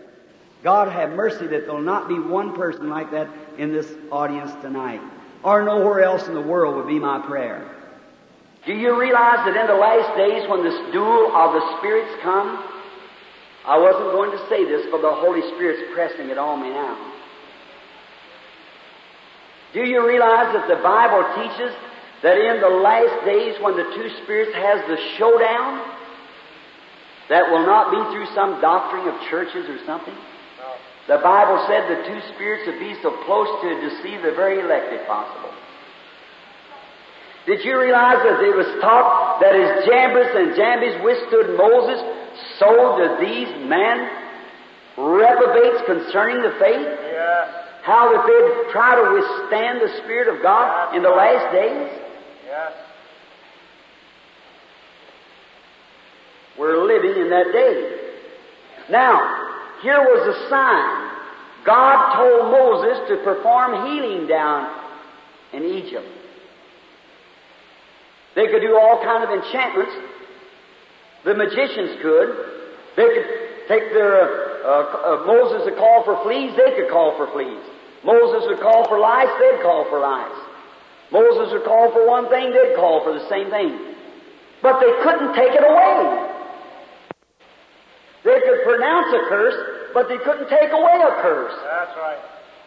[0.62, 5.00] God have mercy that there'll not be one person like that in this audience tonight,
[5.42, 7.72] or nowhere else in the world would be my prayer.
[8.64, 12.64] Do you realize that in the last days when this duel of the spirits come,
[13.64, 17.12] I wasn't going to say this, but the Holy Spirit's pressing it on me now.
[19.72, 21.74] Do you realize that the Bible teaches
[22.22, 25.84] that in the last days when the two spirits has the showdown,
[27.28, 30.14] that will not be through some doctrine of churches or something?
[30.14, 31.16] No.
[31.16, 34.92] The Bible said the two spirits would be so close to deceive the very elect
[34.92, 35.50] if possible.
[37.46, 42.02] Did you realize that it was taught that as Jannes and Jambres withstood Moses,
[42.58, 44.10] so do these men
[44.98, 46.82] reprobates concerning the faith?
[46.82, 47.66] Yes.
[47.86, 52.05] How that they'd try to withstand the Spirit of God in the last days?
[52.46, 52.72] Yes.
[56.56, 57.98] We're living in that day.
[58.88, 61.66] Now, here was a sign.
[61.66, 64.70] God told Moses to perform healing down
[65.52, 66.06] in Egypt.
[68.36, 69.92] They could do all kind of enchantments.
[71.24, 72.30] The magicians could.
[72.96, 73.26] They could
[73.66, 77.58] take their, uh, uh, uh, Moses would call for fleas, they could call for fleas.
[78.04, 80.45] Moses would call for lice, they'd call for lice.
[81.12, 83.78] Moses would call for one thing, they'd call for the same thing.
[84.62, 86.32] But they couldn't take it away.
[88.24, 89.54] They could pronounce a curse,
[89.94, 91.54] but they couldn't take away a curse.
[91.62, 92.18] That's right.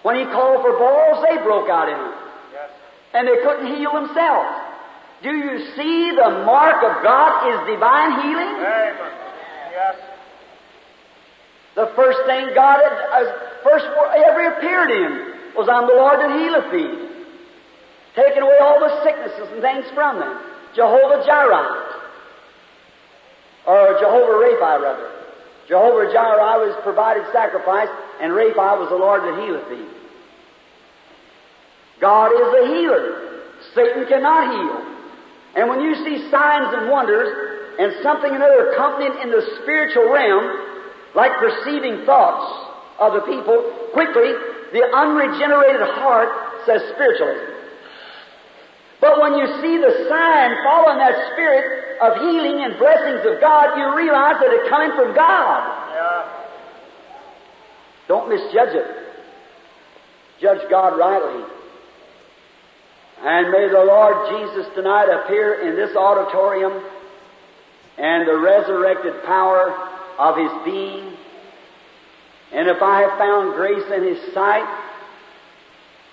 [0.03, 2.13] When he called for balls, they broke out in them.
[2.53, 2.69] Yes.
[3.13, 4.47] And they couldn't heal themselves.
[5.21, 8.55] Do you see the mark of God is divine healing?
[8.55, 8.95] Amen.
[9.71, 9.95] Yes.
[11.75, 13.31] The first thing God had, uh,
[13.63, 17.08] first word ever appeared in was, I'm the Lord that healeth thee.
[18.15, 20.41] Taking away all the sicknesses and things from them.
[20.75, 21.89] Jehovah Jireh.
[23.67, 25.09] Or Jehovah Rapha, rather.
[25.67, 27.89] Jehovah Jireh was provided sacrifice,
[28.21, 29.87] and Rapha was the Lord that healeth thee.
[32.01, 33.05] God is a healer.
[33.75, 34.77] Satan cannot heal.
[35.55, 37.49] And when you see signs and wonders,
[37.79, 40.43] and something another accompanied in the spiritual realm,
[41.15, 42.43] like perceiving thoughts
[42.99, 43.55] of the people,
[43.93, 44.35] quickly
[44.73, 46.29] the unregenerated heart
[46.65, 47.58] says spiritualism.
[49.01, 53.77] But when you see the sign following that spirit of healing and blessings of God,
[53.77, 55.93] you realize that it's coming from God.
[55.93, 56.39] Yeah.
[58.07, 58.87] Don't misjudge it.
[60.41, 61.43] Judge God rightly.
[63.21, 66.83] And may the Lord Jesus tonight appear in this auditorium
[67.97, 69.71] and the resurrected power
[70.17, 71.13] of His being.
[72.51, 74.67] And if I have found grace in His sight,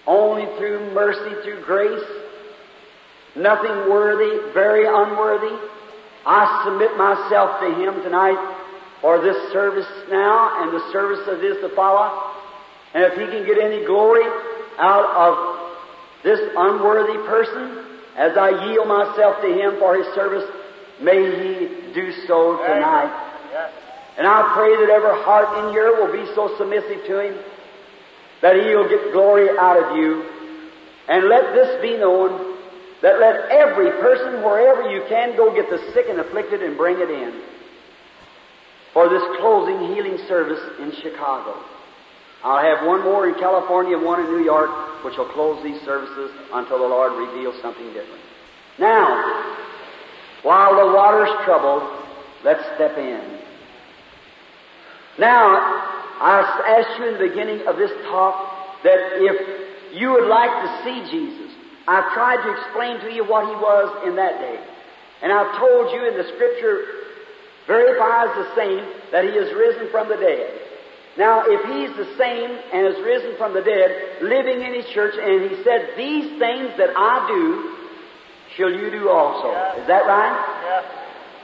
[0.07, 2.05] only through mercy, through grace,
[3.37, 5.55] nothing worthy, very unworthy,
[6.27, 8.39] I submit myself to Him tonight
[9.01, 12.33] for this service now and the service of this to follow.
[12.95, 14.25] And if He can get any glory
[14.79, 15.33] out of
[16.25, 20.45] this unworthy person, as I yield myself to Him for His service,
[21.01, 23.13] may He do so tonight.
[23.53, 23.73] Yes.
[24.19, 27.39] And I pray that every heart in here will be so submissive to Him
[28.43, 30.25] that He'll get glory out of you.
[31.09, 32.46] And let this be known
[33.07, 36.99] that let every person, wherever you can, go get the sick and afflicted and bring
[36.99, 37.41] it in
[38.93, 41.55] for this closing healing service in Chicago.
[42.43, 46.33] I'll have one more in California one in New York, which will close these services
[46.53, 48.23] until the Lord reveals something different.
[48.81, 49.55] Now,
[50.43, 51.87] while the water's troubled,
[52.43, 53.39] let's step in.
[55.17, 55.47] Now,
[56.19, 60.83] I asked you in the beginning of this talk that if you would like to
[60.83, 61.46] see Jesus,
[61.89, 64.59] I've tried to explain to you what he was in that day.
[65.23, 66.85] And I've told you in the scripture
[67.67, 70.61] verifies the same that he is risen from the dead.
[71.17, 75.15] Now, if he's the same and is risen from the dead, living in his church,
[75.17, 77.73] and he said, These things that I do,
[78.57, 79.49] shall you do also.
[79.81, 80.37] Is that right?
[80.65, 80.85] Yes.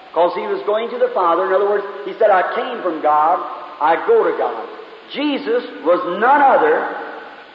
[0.09, 1.47] Because he was going to the Father.
[1.47, 3.41] In other words, he said, I came from God,
[3.81, 4.69] I go to God.
[5.15, 6.77] Jesus was none other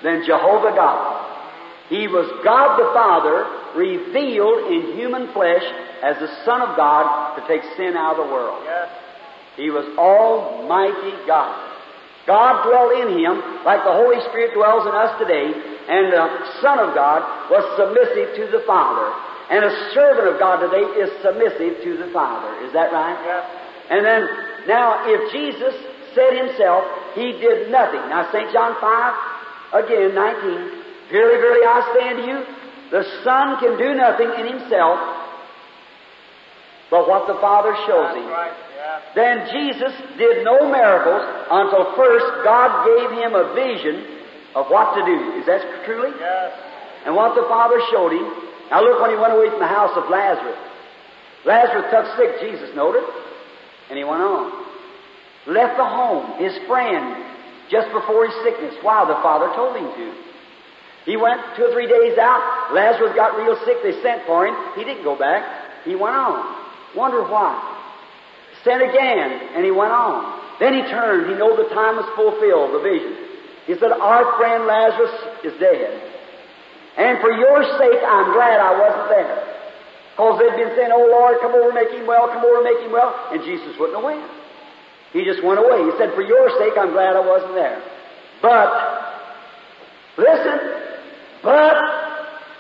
[0.02, 1.27] than Jehovah God.
[1.90, 3.48] He was God the Father
[3.80, 5.64] revealed in human flesh
[6.04, 8.60] as the Son of God to take sin out of the world.
[8.66, 8.90] Yes.
[9.56, 11.56] He was Almighty God.
[12.28, 16.28] God dwelt in him like the Holy Spirit dwells in us today, and the
[16.60, 19.08] Son of God was submissive to the Father.
[19.48, 22.52] And a servant of God today is submissive to the Father.
[22.68, 23.16] Is that right?
[23.24, 23.44] Yes.
[23.90, 24.28] And then,
[24.68, 25.72] now, if Jesus
[26.12, 26.84] said himself,
[27.16, 28.04] he did nothing.
[28.12, 28.52] Now, St.
[28.52, 30.77] John 5, again, 19.
[31.12, 32.38] Verily, verily, I say unto you,
[32.92, 35.18] the Son can do nothing in himself
[36.90, 38.28] but what the Father shows him.
[38.32, 38.56] right.
[39.16, 44.24] Then Jesus did no miracles until first God gave him a vision
[44.56, 45.36] of what to do.
[45.40, 46.16] Is that truly?
[46.18, 46.54] Yes.
[47.06, 48.24] And what the Father showed him.
[48.72, 50.58] Now look when he went away from the house of Lazarus.
[51.46, 53.04] Lazarus took sick, Jesus noted,
[53.90, 54.66] and he went on.
[55.48, 57.24] Left the home, his friend,
[57.70, 58.76] just before his sickness.
[58.82, 59.04] Why?
[59.08, 60.08] The Father told him to.
[61.08, 62.76] He went two or three days out.
[62.76, 63.80] Lazarus got real sick.
[63.82, 64.54] They sent for him.
[64.76, 65.88] He didn't go back.
[65.88, 66.44] He went on.
[67.00, 67.56] Wonder why.
[68.68, 70.20] Sent again, and he went on.
[70.60, 71.32] Then he turned.
[71.32, 73.16] He knew the time was fulfilled, the vision.
[73.72, 75.16] He said, Our friend Lazarus
[75.48, 75.96] is dead.
[77.00, 79.48] And for your sake, I'm glad I wasn't there.
[80.12, 82.92] Because they'd been saying, Oh Lord, come over, make him well, come over, make him
[82.92, 83.16] well.
[83.32, 84.28] And Jesus wouldn't have went.
[85.14, 85.88] He just went away.
[85.88, 87.80] He said, For your sake, I'm glad I wasn't there.
[88.42, 88.68] But,
[90.20, 90.88] listen,
[91.44, 91.76] but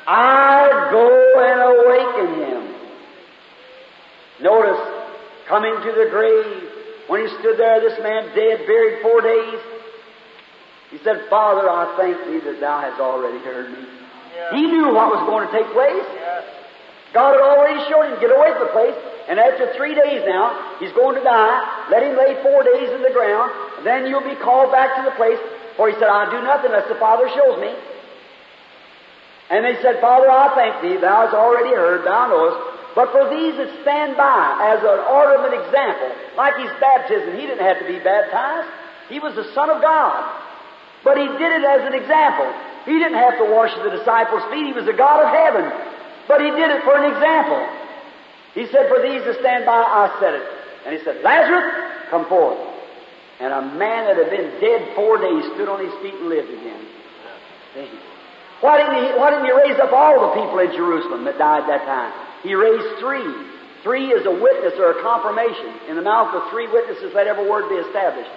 [0.07, 1.05] I go
[1.43, 2.75] and awaken him.
[4.41, 4.81] Notice,
[5.47, 6.69] coming to the grave,
[7.07, 9.59] when he stood there, this man dead, buried four days,
[10.91, 13.83] he said, Father, I thank thee that thou hast already heard me.
[13.83, 14.53] Yes.
[14.53, 16.07] He knew what was going to take place.
[16.15, 16.43] Yes.
[17.13, 18.95] God had already showed him, to get away from the place.
[19.27, 21.87] And after three days now, he's going to die.
[21.91, 23.51] Let him lay four days in the ground.
[23.83, 25.39] Then you'll be called back to the place.
[25.75, 27.75] For he said, I'll do nothing unless the Father shows me.
[29.49, 30.99] And they said, Father, I thank thee.
[30.99, 32.03] Thou hast already heard.
[32.03, 32.59] Thou knowest.
[32.95, 37.37] But for these that stand by as an order of an example, like his baptism,
[37.37, 38.67] he didn't have to be baptized.
[39.07, 40.17] He was the Son of God.
[41.05, 42.49] But he did it as an example.
[42.89, 44.65] He didn't have to wash the disciples' feet.
[44.65, 45.71] He was the God of heaven.
[46.27, 47.61] But he did it for an example.
[48.57, 50.45] He said, For these that stand by, I said it.
[50.83, 52.57] And he said, Lazarus, come forth.
[53.39, 56.49] And a man that had been dead four days stood on his feet and lived
[56.49, 56.81] again.
[57.75, 58.06] See?
[58.61, 61.69] Why didn't, he, why didn't he raise up all the people in Jerusalem that died
[61.69, 62.11] that time?
[62.41, 63.25] He raised three.
[63.83, 65.89] Three is a witness or a confirmation.
[65.89, 68.29] In the mouth of three witnesses, let every word be established.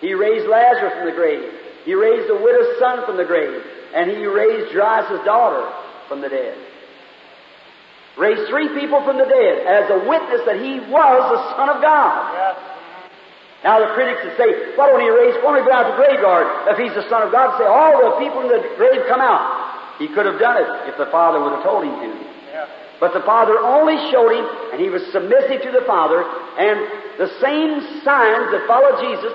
[0.00, 1.46] He raised Lazarus from the grave.
[1.84, 3.62] He raised the widow's son from the grave.
[3.94, 5.70] And he raised Jairus' daughter
[6.08, 6.58] from the dead.
[8.18, 11.78] Raised three people from the dead as a witness that he was the Son of
[11.80, 12.34] God.
[12.34, 12.56] Yes.
[13.62, 16.02] Now the critics would say, why don't he raise, don't he go out of the
[16.02, 17.58] graveyard if he's the Son of God?
[17.58, 19.67] Say, all the people in the grave come out.
[19.98, 22.08] He could have done it if the Father would have told him to.
[22.54, 22.68] Yes.
[23.00, 26.78] But the Father only showed him, and he was submissive to the Father, and
[27.18, 29.34] the same signs that followed Jesus,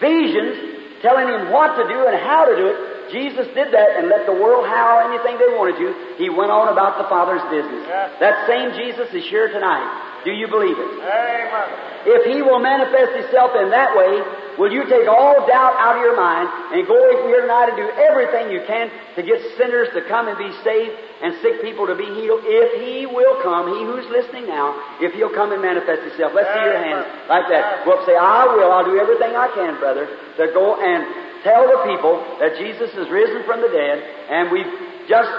[0.00, 0.74] visions
[1.04, 4.24] telling him what to do and how to do it, Jesus did that and let
[4.24, 6.16] the world howl anything they wanted to.
[6.16, 7.84] He went on about the Father's business.
[7.84, 8.16] Yes.
[8.24, 10.24] That same Jesus is here tonight.
[10.24, 10.90] Do you believe it?
[11.04, 12.08] Amen.
[12.08, 14.24] If He will manifest Himself in that way,
[14.58, 17.72] will you take all doubt out of your mind and go away from here tonight
[17.72, 21.62] and do everything you can to get sinners to come and be saved and sick
[21.62, 22.42] people to be healed?
[22.44, 26.32] If He will come, He who's listening now, if He'll come and manifest Himself.
[26.34, 27.84] Let's see your hands like that.
[27.84, 28.70] Go up say, I will.
[28.70, 33.08] I'll do everything I can, brother, to go and tell the people that Jesus is
[33.10, 34.00] risen from the dead
[34.30, 34.72] and we've
[35.08, 35.30] just,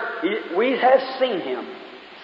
[0.56, 1.66] we have seen Him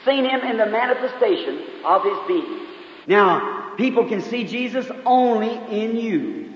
[0.06, 2.68] seen him in the manifestation of his being.
[3.08, 6.51] Now, people can see Jesus only in you.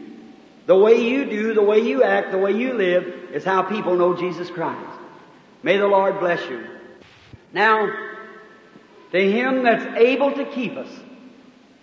[0.65, 3.95] The way you do, the way you act, the way you live is how people
[3.95, 4.99] know Jesus Christ.
[5.61, 6.65] May the Lord bless you.
[7.53, 7.91] Now,
[9.11, 10.89] to him that's able to keep us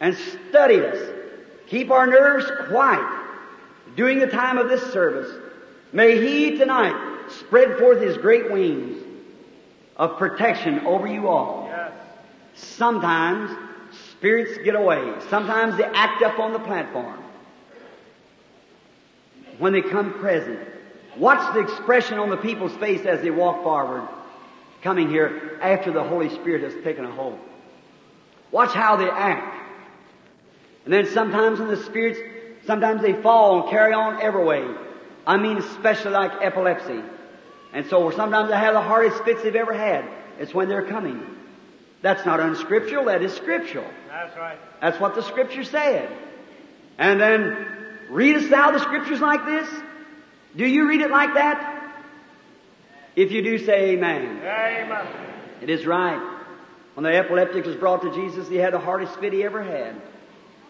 [0.00, 0.98] and study us,
[1.66, 3.22] keep our nerves quiet
[3.96, 5.30] during the time of this service,
[5.92, 6.94] may he tonight
[7.28, 9.02] spread forth his great wings
[9.96, 11.66] of protection over you all.
[11.68, 11.92] Yes.
[12.54, 13.50] Sometimes
[14.10, 15.14] spirits get away.
[15.28, 17.21] Sometimes they act up on the platform.
[19.62, 20.58] When they come present,
[21.16, 24.08] watch the expression on the people's face as they walk forward,
[24.82, 27.38] coming here after the Holy Spirit has taken a hold.
[28.50, 29.54] Watch how they act.
[30.84, 32.18] And then sometimes when the spirits,
[32.66, 34.66] sometimes they fall and carry on every way.
[35.28, 37.00] I mean especially like epilepsy.
[37.72, 40.04] And so sometimes they have the hardest fits they've ever had.
[40.40, 41.24] It's when they're coming.
[42.00, 43.86] That's not unscriptural, that is scriptural.
[44.08, 44.58] That's right.
[44.80, 46.10] That's what the scripture said.
[46.98, 47.81] And then,
[48.12, 49.68] readest thou the scriptures like this?
[50.56, 51.94] Do you read it like that?
[53.16, 54.38] If you do, say amen.
[54.38, 55.06] Amen.
[55.60, 56.20] It is right.
[56.94, 60.00] When the epileptic was brought to Jesus, he had the hardest fit he ever had.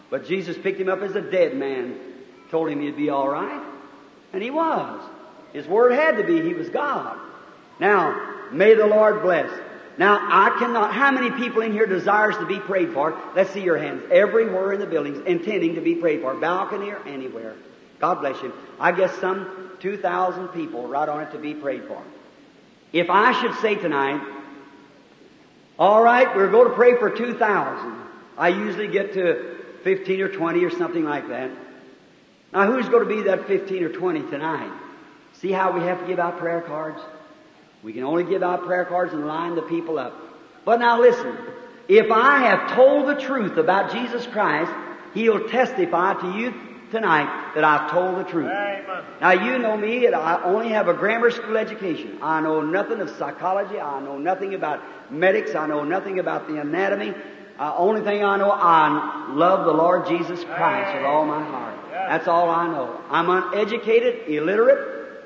[0.09, 1.97] But Jesus picked him up as a dead man,
[2.49, 3.63] told him he'd be all right,
[4.31, 5.01] and he was.
[5.51, 6.41] His word had to be.
[6.41, 7.19] He was God.
[7.79, 9.49] Now, may the Lord bless.
[9.97, 13.17] Now, I cannot, how many people in here desires to be prayed for?
[13.35, 14.03] Let's see your hands.
[14.11, 16.33] Everywhere in the buildings intending to be prayed for.
[16.33, 17.55] Balcony or anywhere.
[17.99, 18.53] God bless you.
[18.79, 22.01] I guess some 2,000 people right on it to be prayed for.
[22.91, 24.21] If I should say tonight,
[25.77, 27.95] all right, we're going to pray for 2,000.
[28.37, 31.51] I usually get to 15 or 20 or something like that.
[32.51, 34.71] Now, who's going to be that 15 or 20 tonight?
[35.41, 37.01] See how we have to give out prayer cards?
[37.83, 40.17] We can only give out prayer cards and line the people up.
[40.65, 41.37] But now listen,
[41.87, 44.71] if I have told the truth about Jesus Christ,
[45.13, 46.53] He'll testify to you
[46.91, 48.47] tonight that I've told the truth.
[48.47, 49.03] Amen.
[49.19, 52.19] Now you know me, and I only have a grammar school education.
[52.21, 53.79] I know nothing of psychology.
[53.79, 55.55] I know nothing about medics.
[55.55, 57.13] I know nothing about the anatomy.
[57.59, 61.75] Uh, only thing I know, I love the Lord Jesus Christ with all my heart.
[61.91, 62.99] That's all I know.
[63.09, 65.23] I'm uneducated, illiterate,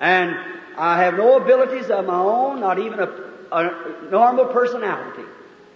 [0.00, 0.36] and
[0.78, 3.10] I have no abilities of my own, not even a,
[3.50, 5.24] a normal personality.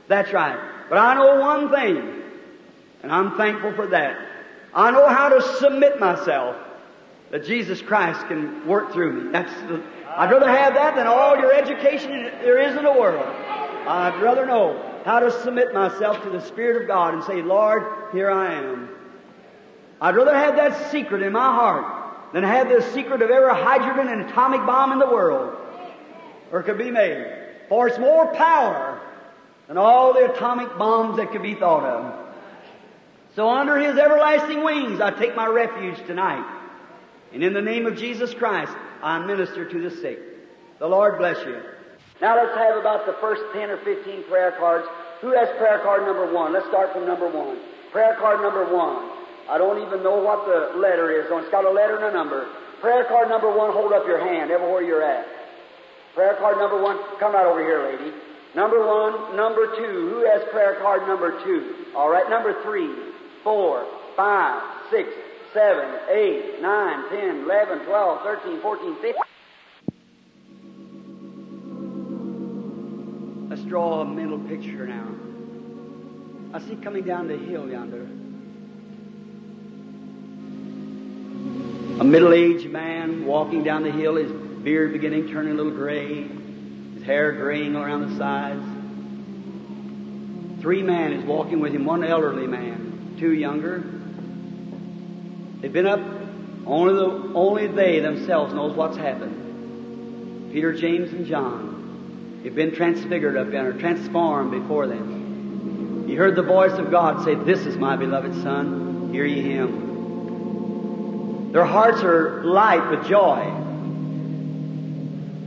[0.07, 0.57] That's right.
[0.89, 2.23] But I know one thing,
[3.03, 4.17] and I'm thankful for that.
[4.73, 6.57] I know how to submit myself
[7.31, 9.33] that Jesus Christ can work through me.
[9.33, 9.83] That's the,
[10.17, 12.11] I'd rather have that than all your education
[12.43, 13.27] there is in the world.
[13.27, 17.83] I'd rather know how to submit myself to the Spirit of God and say, Lord,
[18.13, 18.89] here I am.
[20.01, 22.02] I'd rather have that secret in my heart
[22.33, 25.57] than have the secret of every hydrogen and atomic bomb in the world
[26.51, 27.27] or could be made.
[27.69, 29.01] For it's more power
[29.69, 32.35] than all the atomic bombs that could be thought of.
[33.35, 36.47] So under His everlasting wings, I take my refuge tonight.
[37.33, 38.73] And in the name of Jesus Christ,
[39.03, 40.19] I minister to the sick.
[40.79, 41.63] The Lord bless you.
[42.21, 44.87] Now let's have about the first 10 or 15 prayer cards.
[45.23, 46.53] Who has prayer card number one?
[46.53, 47.59] Let's start from number one.
[47.91, 49.22] Prayer card number one.
[49.49, 51.27] I don't even know what the letter is.
[51.31, 52.49] It's got a letter and a number.
[52.81, 55.27] Prayer card number one, hold up your hand everywhere you're at.
[56.15, 58.13] Prayer card number one, come right over here, lady.
[58.55, 60.11] Number one, number two.
[60.11, 61.87] Who has prayer card number two?
[61.95, 62.93] All right, number three,
[63.43, 63.87] four,
[64.17, 65.09] five, six,
[65.55, 69.23] seven, eight, nine, ten, eleven, twelve, thirteen, fourteen, fifteen.
[73.49, 75.09] Let's draw a mental picture now.
[76.55, 78.09] I see coming down the hill yonder
[82.01, 86.27] a middle aged man walking down the hill, his beard beginning turning a little gray,
[86.95, 88.65] his hair graying around the sides.
[90.63, 93.79] Three men is walking with him, one elderly man, two younger.
[95.61, 96.01] They've been up,
[96.67, 100.51] only, the, only they themselves knows what's happened.
[100.53, 102.41] Peter, James, and John.
[102.43, 106.07] They've been transfigured up there, or transformed before them.
[106.09, 109.92] You heard the voice of God say, This is my beloved Son, hear ye him.
[111.53, 113.45] Their hearts are light with joy.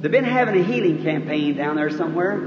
[0.01, 2.39] They've been having a healing campaign down there somewhere.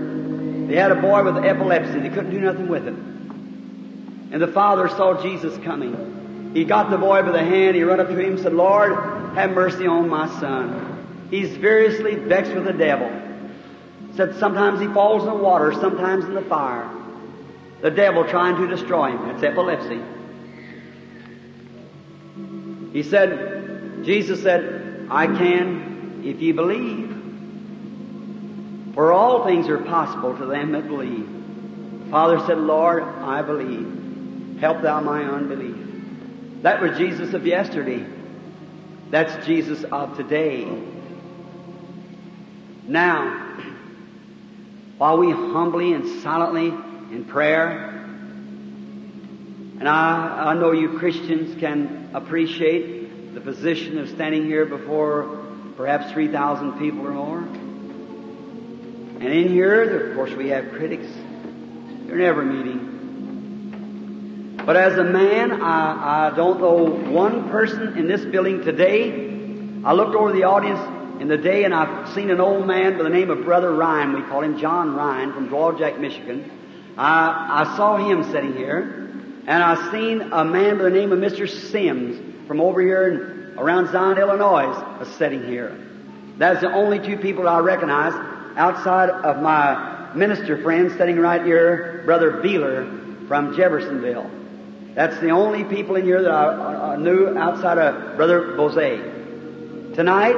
[0.68, 1.98] They had a boy with epilepsy.
[1.98, 4.28] They couldn't do nothing with him.
[4.32, 6.52] And the father saw Jesus coming.
[6.54, 7.74] He got the boy by the hand.
[7.74, 8.92] He ran up to him and said, Lord,
[9.34, 11.26] have mercy on my son.
[11.30, 13.10] He's variously vexed with the devil.
[14.14, 16.88] Said sometimes he falls in the water, sometimes in the fire.
[17.80, 19.30] The devil trying to destroy him.
[19.30, 20.00] It's epilepsy.
[22.92, 27.14] He said, Jesus said, I can if you believe.
[28.94, 31.28] For all things are possible to them that believe.
[32.10, 34.58] Father said, Lord, I believe.
[34.60, 35.76] Help thou my unbelief.
[36.62, 38.04] That was Jesus of yesterday.
[39.10, 40.66] That's Jesus of today.
[42.86, 43.46] Now,
[44.96, 46.68] while we humbly and silently
[47.14, 47.97] in prayer,
[49.78, 55.44] and I, I know you Christians can appreciate the position of standing here before
[55.76, 57.38] perhaps 3,000 people or more.
[57.38, 61.06] And in here, of course, we have critics.
[62.06, 62.96] They're never meeting.
[64.66, 69.12] But as a man, I, I don't know one person in this building today.
[69.84, 70.80] I looked over the audience
[71.22, 74.12] in the day and I've seen an old man by the name of Brother Ryan.
[74.12, 76.50] We call him John Ryan from Dowagiac, Michigan.
[76.96, 79.07] I, I saw him sitting here.
[79.48, 81.48] And I seen a man by the name of Mr.
[81.48, 85.74] Sims from over here in, around Zion, Illinois, sitting here.
[86.36, 88.12] That's the only two people I recognize
[88.58, 94.30] outside of my minister friend sitting right here, Brother Beeler from Jeffersonville.
[94.94, 98.74] That's the only people in here that I, I knew outside of Brother Boze.
[99.94, 100.36] Tonight,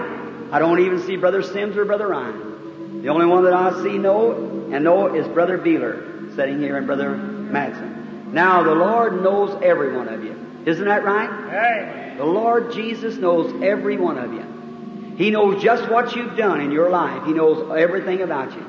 [0.52, 3.02] I don't even see Brother Sims or Brother Ryan.
[3.02, 6.86] The only one that I see know and know is Brother Beeler sitting here and
[6.86, 7.89] Brother Madsen.
[8.32, 10.36] Now the Lord knows every one of you.
[10.66, 11.28] Isn't that right?
[11.28, 12.16] Amen.
[12.18, 15.14] The Lord Jesus knows every one of you.
[15.16, 17.26] He knows just what you've done in your life.
[17.26, 18.66] He knows everything about you.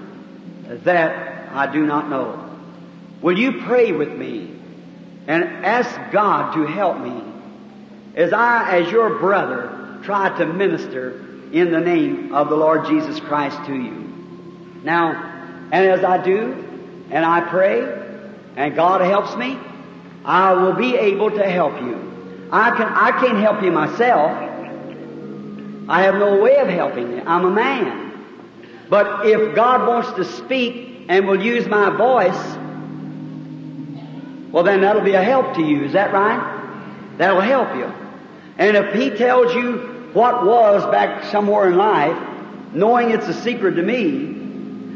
[0.83, 2.49] That I do not know.
[3.21, 4.51] Will you pray with me
[5.27, 7.21] and ask God to help me
[8.15, 11.19] as I, as your brother, try to minister
[11.51, 14.11] in the name of the Lord Jesus Christ to you?
[14.83, 16.53] Now, and as I do,
[17.11, 18.00] and I pray,
[18.61, 19.57] and God helps me,
[20.23, 22.47] I will be able to help you.
[22.51, 24.31] I can, I can't help you myself.
[25.89, 27.23] I have no way of helping you.
[27.25, 28.11] I'm a man.
[28.87, 32.57] But if God wants to speak and will use my voice,
[34.51, 35.85] well then that'll be a help to you.
[35.85, 37.17] Is that right?
[37.17, 37.91] That'll help you.
[38.59, 42.15] And if He tells you what was back somewhere in life,
[42.73, 44.40] knowing it's a secret to me,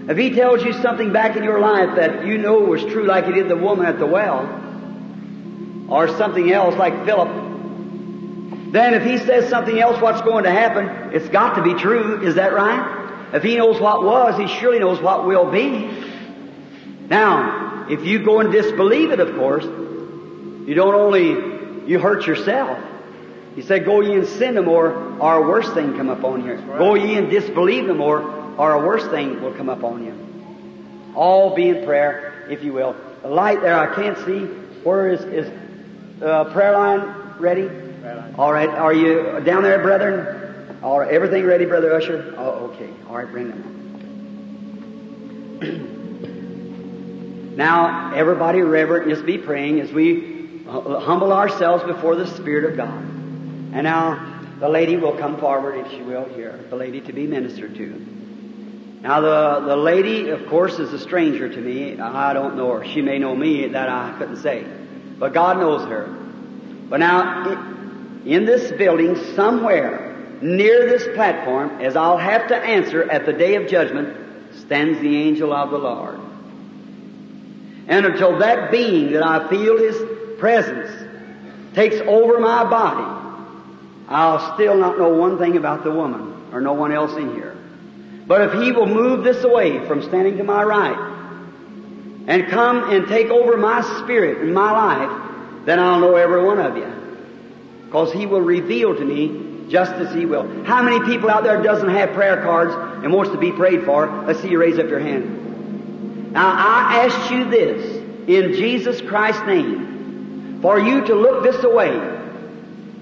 [0.07, 3.25] if he tells you something back in your life that you know was true, like
[3.25, 4.43] he did the woman at the well,
[5.89, 11.13] or something else like Philip, then if he says something else what's going to happen,
[11.13, 12.21] it's got to be true.
[12.21, 13.33] Is that right?
[13.33, 15.89] If he knows what was, he surely knows what will be.
[17.07, 22.77] Now, if you go and disbelieve it, of course, you don't only, you hurt yourself.
[23.55, 26.57] He said, go ye and sin no more, or a worse thing come upon you.
[26.57, 28.21] Go ye and disbelieve no more,
[28.57, 30.13] or a worse thing will come upon you.
[31.15, 32.95] All be in prayer, if you will.
[33.21, 34.45] The light there, I can't see.
[34.83, 35.49] Where is, is
[36.21, 37.67] uh, prayer line ready?
[37.67, 38.35] Prayer line.
[38.37, 38.67] All right.
[38.69, 40.77] Are you down there, brethren?
[40.83, 41.09] All right.
[41.11, 42.35] Everything ready, Brother Usher?
[42.37, 42.89] Oh, okay.
[43.07, 43.31] All right.
[43.31, 43.71] Bring them.
[47.55, 52.75] now, everybody reverent, just be praying as we uh, humble ourselves before the Spirit of
[52.75, 53.14] God.
[53.73, 56.59] And now, the lady will come forward, if she will, here.
[56.69, 58.15] The lady to be ministered to.
[59.01, 61.99] Now the, the lady, of course, is a stranger to me.
[61.99, 62.85] I don't know her.
[62.85, 64.65] She may know me, that I couldn't say.
[65.19, 66.07] But God knows her.
[66.89, 67.51] But now,
[68.25, 73.55] in this building, somewhere near this platform, as I'll have to answer at the day
[73.55, 74.17] of judgment,
[74.55, 76.19] stands the angel of the Lord.
[77.87, 80.89] And until that being that I feel His presence
[81.75, 83.24] takes over my body,
[84.07, 87.55] I'll still not know one thing about the woman or no one else in here.
[88.27, 90.97] But if He will move this away from standing to my right
[92.27, 96.59] and come and take over my spirit and my life, then I'll know every one
[96.59, 96.91] of you.
[97.85, 100.63] Because He will reveal to me just as He will.
[100.65, 104.07] How many people out there doesn't have prayer cards and wants to be prayed for?
[104.25, 106.33] Let's see you raise up your hand.
[106.33, 107.95] Now I ask you this
[108.27, 112.14] in Jesus Christ's name for you to look this away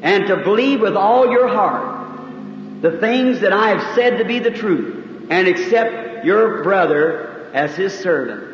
[0.04, 4.38] and to believe with all your heart the things that I have said to be
[4.40, 8.52] the truth and accept your brother as his servant.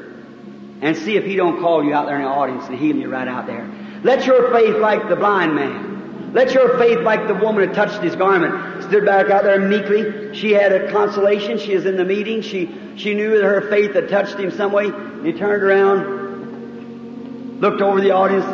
[0.82, 3.10] And see if he don't call you out there in the audience and heal you
[3.10, 3.68] right out there.
[4.04, 8.04] Let your faith like the blind man Let your faith, like the woman who touched
[8.04, 10.36] his garment, stood back out there meekly.
[10.36, 11.58] She had a consolation.
[11.58, 12.42] She was in the meeting.
[12.42, 14.86] She, she knew that her faith had touched him some way.
[15.24, 18.46] He turned around, looked over the audience,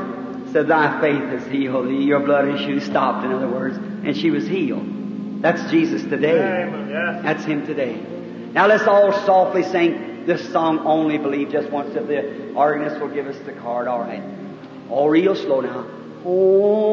[0.56, 2.04] said, Thy faith has healed thee.
[2.06, 3.76] Your blood issue stopped, in other words.
[3.76, 5.42] And she was healed.
[5.42, 6.64] That's Jesus today.
[6.64, 7.24] Amen.
[7.24, 8.02] That's Him today.
[8.54, 13.10] Now let's all softly sing this song, Only Believe, just once if the organist will
[13.10, 13.90] give us the card.
[13.90, 14.24] All right.
[14.90, 15.86] All real slow now.
[16.24, 16.86] Only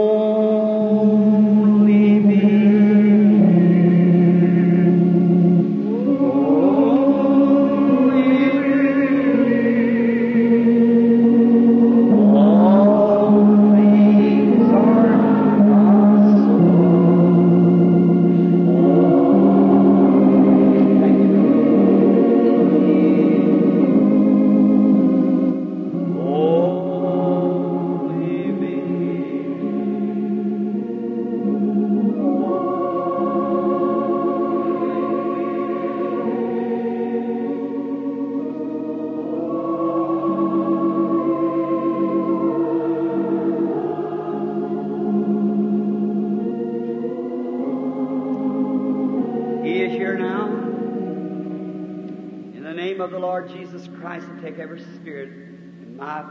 [54.22, 56.24] I take every spirit in my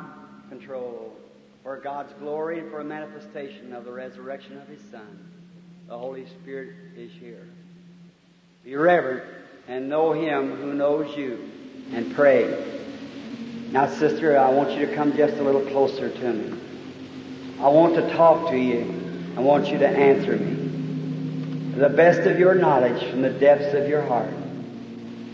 [0.50, 1.14] control
[1.64, 5.32] for God's glory and for a manifestation of the resurrection of His Son.
[5.88, 7.46] The Holy Spirit is here.
[8.64, 9.24] Be reverent
[9.68, 11.52] and know Him who knows you
[11.94, 12.80] and pray.
[13.72, 16.60] Now, sister, I want you to come just a little closer to me.
[17.60, 19.34] I want to talk to you.
[19.38, 23.74] I want you to answer me to the best of your knowledge from the depths
[23.74, 24.34] of your heart.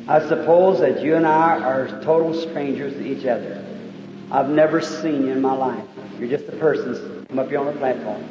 [0.07, 3.63] I suppose that you and I are total strangers to each other.
[4.31, 5.83] I've never seen you in my life.
[6.17, 8.23] You're just a person come up here on the platform.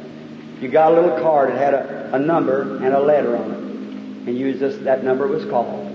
[0.61, 4.29] You got a little card that had a, a number and a letter on it.
[4.29, 5.87] And you just, that number was called.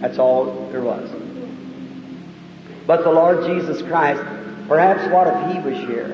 [0.00, 1.10] That's all there was.
[2.86, 4.22] But the Lord Jesus Christ,
[4.66, 6.08] perhaps what if He was here?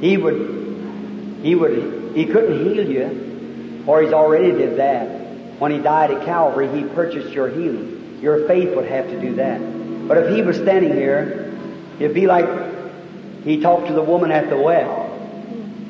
[0.00, 5.15] He would, He would, He couldn't heal you, or He's already did that.
[5.58, 8.18] When He died at Calvary, He purchased your healing.
[8.20, 10.08] Your faith would have to do that.
[10.08, 11.56] But if He was standing here,
[11.98, 12.46] it'd be like
[13.44, 15.04] He talked to the woman at the well.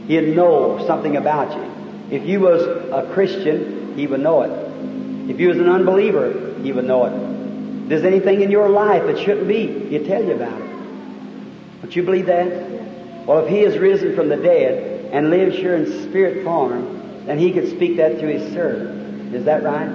[0.07, 2.17] He'd know something about you.
[2.17, 5.31] If you was a Christian, He would know it.
[5.31, 7.13] If you was an unbeliever, He would know it.
[7.83, 10.71] If there's anything in your life that shouldn't be, He'd tell you about it.
[11.83, 12.47] Don't you believe that?
[13.27, 17.39] Well, if He is risen from the dead and lives here in spirit form, then
[17.39, 18.96] He could speak that to His servant.
[19.33, 19.89] Is that right?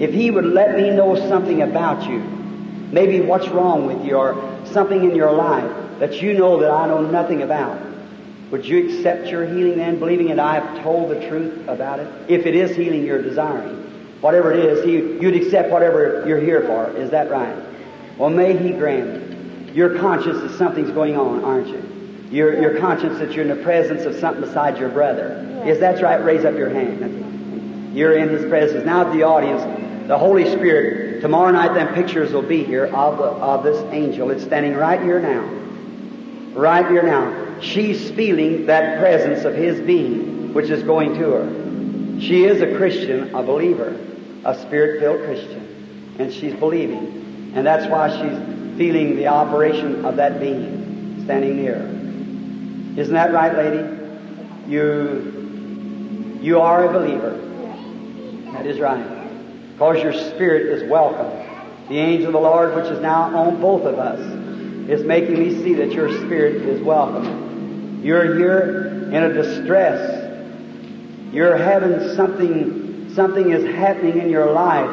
[0.00, 4.60] If He would let me know something about you, maybe what's wrong with you or
[4.66, 7.80] something in your life that you know that I know nothing about,
[8.50, 12.08] would you accept your healing then, believing that I have told the truth about it?
[12.28, 13.76] If it is healing you're desiring,
[14.20, 16.90] whatever it is, he, you'd accept whatever you're here for.
[16.96, 17.56] Is that right?
[18.16, 19.74] Well, may He grant it.
[19.74, 21.82] You're conscious that something's going on, aren't you?
[22.30, 25.44] You're, you're conscious that you're in the presence of something besides your brother.
[25.64, 26.22] Yes, that's right.
[26.22, 27.23] Raise up your hand.
[27.94, 28.84] You're in His presence.
[28.84, 29.62] Now, the audience,
[30.08, 34.30] the Holy Spirit, tomorrow night, them pictures will be here of, the, of this angel.
[34.30, 35.44] It's standing right here now.
[36.58, 37.60] Right here now.
[37.60, 42.20] She's feeling that presence of His being, which is going to her.
[42.20, 43.96] She is a Christian, a believer,
[44.44, 47.52] a spirit-filled Christian, and she's believing.
[47.54, 53.00] And that's why she's feeling the operation of that being standing near her.
[53.00, 53.88] Isn't that right, lady?
[54.68, 57.40] You, you are a believer.
[58.54, 59.04] That is right.
[59.72, 61.28] Because your spirit is welcome.
[61.88, 64.20] The angel of the Lord, which is now on both of us,
[64.88, 68.00] is making me see that your spirit is welcome.
[68.04, 70.22] You're here in a distress.
[71.32, 74.88] You're having something, something is happening in your life.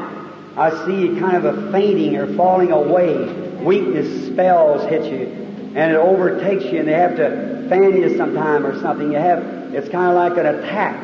[0.57, 3.31] I see kind of a fainting or falling away.
[3.61, 5.27] Weakness spells hit you,
[5.75, 9.11] and it overtakes you, and they have to fan you sometime or something.
[9.11, 9.43] You have,
[9.73, 10.97] it's kind of like an attack,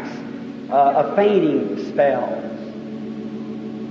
[0.72, 2.44] uh, a fainting spell.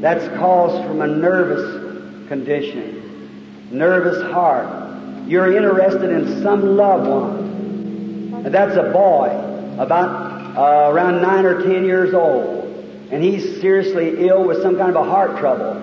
[0.01, 5.27] That's caused from a nervous condition, nervous heart.
[5.27, 8.43] You're interested in some loved one.
[8.45, 9.29] That's a boy,
[9.79, 12.65] about uh, around nine or ten years old,
[13.11, 15.77] and he's seriously ill with some kind of a heart trouble.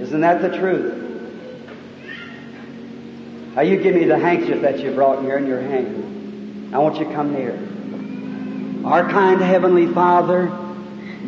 [0.00, 0.94] Isn't that the truth?
[3.54, 6.74] Now you give me the handkerchief that you brought here in your hand.
[6.74, 7.58] I want you to come near.
[8.86, 10.46] Our kind Heavenly Father,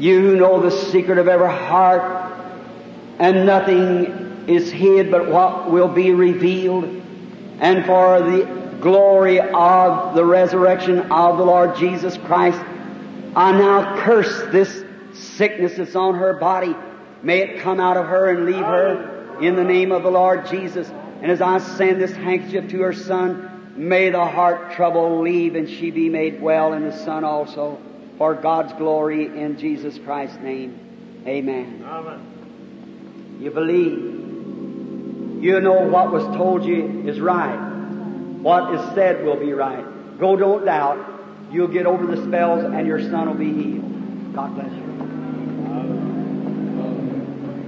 [0.01, 2.33] you know the secret of every heart,
[3.19, 6.85] and nothing is hid but what will be revealed.
[7.61, 12.59] And for the glory of the resurrection of the Lord Jesus Christ,
[13.37, 16.75] I now curse this sickness that's on her body.
[17.23, 20.47] May it come out of her and leave her in the name of the Lord
[20.47, 20.89] Jesus.
[21.21, 25.69] And as I send this handkerchief to her son, may the heart trouble leave and
[25.69, 27.79] she be made well and the son also.
[28.21, 30.79] For God's glory in Jesus Christ's name.
[31.27, 31.83] Amen.
[31.83, 32.21] Amen.
[33.39, 33.99] You believe.
[35.41, 37.57] You know what was told you is right.
[38.43, 39.87] What is said will be right.
[40.19, 40.99] Go, don't doubt.
[41.51, 44.35] You'll get over the spells and your son will be healed.
[44.35, 44.85] God bless you.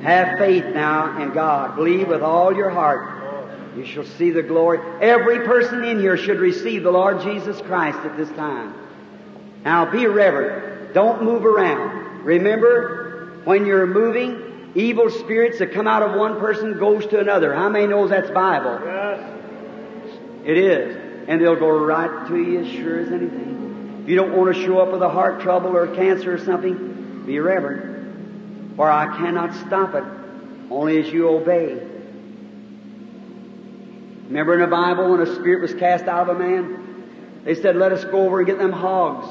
[0.02, 1.76] Have faith now in God.
[1.76, 3.08] Believe with all your heart.
[3.74, 4.80] You shall see the glory.
[5.00, 8.81] Every person in here should receive the Lord Jesus Christ at this time.
[9.64, 10.94] Now be reverent.
[10.94, 12.24] Don't move around.
[12.24, 17.54] Remember, when you're moving, evil spirits that come out of one person goes to another.
[17.54, 18.80] How many knows that's Bible?
[18.84, 19.38] Yes.
[20.44, 21.28] It is.
[21.28, 24.00] And they'll go right to you as sure as anything.
[24.02, 27.22] If you don't want to show up with a heart trouble or cancer or something,
[27.24, 28.76] be reverent.
[28.76, 30.02] For I cannot stop it,
[30.70, 31.74] only as you obey.
[34.26, 37.42] Remember in the Bible when a spirit was cast out of a man?
[37.44, 39.28] They said, let us go over and get them hogs.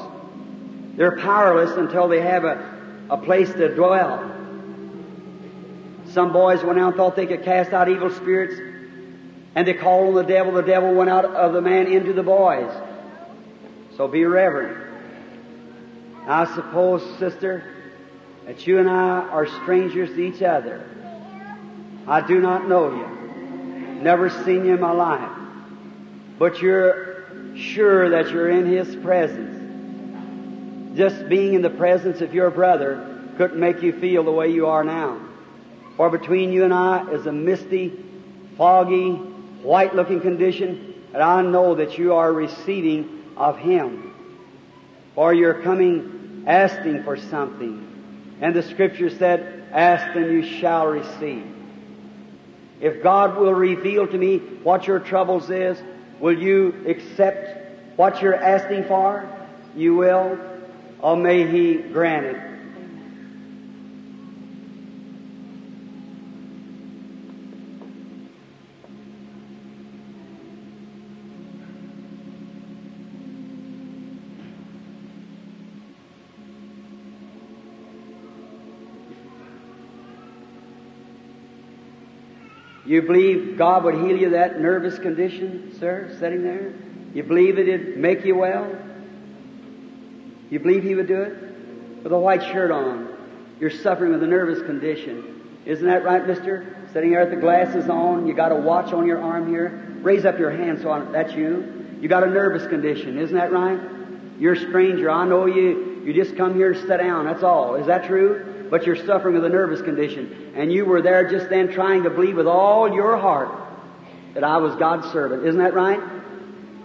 [0.94, 4.30] They're powerless until they have a, a place to dwell.
[6.06, 8.60] Some boys went out and thought they could cast out evil spirits,
[9.54, 10.52] and they called on the devil.
[10.52, 12.70] The devil went out of the man into the boys.
[13.96, 14.90] So be reverent.
[16.26, 17.64] I suppose, sister,
[18.46, 20.84] that you and I are strangers to each other.
[22.06, 23.06] I do not know you.
[24.02, 25.38] Never seen you in my life.
[26.38, 29.51] But you're sure that you're in His presence.
[30.94, 34.66] Just being in the presence of your brother couldn't make you feel the way you
[34.66, 35.20] are now.
[35.96, 37.92] For between you and I is a misty,
[38.56, 44.14] foggy, white looking condition that I know that you are receiving of Him.
[45.16, 48.36] Or you're coming asking for something.
[48.40, 51.46] And the scripture said, ask and you shall receive.
[52.80, 55.80] If God will reveal to me what your troubles is,
[56.18, 59.28] will you accept what you're asking for?
[59.76, 60.51] You will?
[61.02, 62.36] Or may He grant it?
[82.84, 86.74] You believe God would heal you that nervous condition, sir, sitting there?
[87.14, 88.70] You believe it'd make you well?
[90.52, 91.32] You believe He would do it?
[92.02, 93.08] With a white shirt on.
[93.58, 95.40] You're suffering with a nervous condition.
[95.64, 96.76] Isn't that right, mister?
[96.92, 99.96] Sitting there with the glasses on, you got a watch on your arm here.
[100.02, 101.96] Raise up your hand so I, that's you.
[102.02, 103.80] You got a nervous condition, isn't that right?
[104.38, 105.10] You're a stranger.
[105.10, 106.02] I know you.
[106.04, 107.24] You just come here to sit down.
[107.24, 107.76] That's all.
[107.76, 108.66] Is that true?
[108.68, 110.52] But you're suffering with a nervous condition.
[110.54, 113.58] And you were there just then trying to believe with all your heart
[114.34, 115.46] that I was God's servant.
[115.46, 116.00] Isn't that right?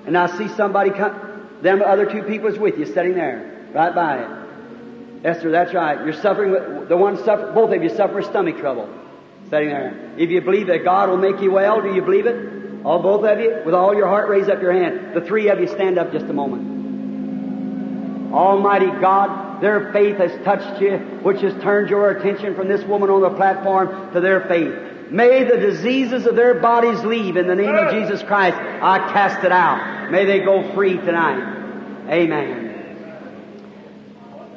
[0.05, 3.93] And I see somebody come, them other two people is with you sitting there, right
[3.93, 5.25] by it.
[5.25, 6.05] Esther, that's right.
[6.05, 8.89] You're suffering with, the one suffer, both of you suffer stomach trouble.
[9.49, 10.13] Sitting there.
[10.17, 12.85] If you believe that God will make you well, do you believe it?
[12.85, 13.61] All both of you?
[13.65, 15.15] With all your heart, raise up your hand.
[15.15, 16.75] The three of you stand up just a moment.
[18.33, 23.09] Almighty God, their faith has touched you, which has turned your attention from this woman
[23.09, 24.73] on the platform to their faith.
[25.09, 28.57] May the diseases of their bodies leave in the name of Jesus Christ.
[28.57, 30.11] I cast it out.
[30.11, 32.09] May they go free tonight.
[32.09, 32.66] Amen.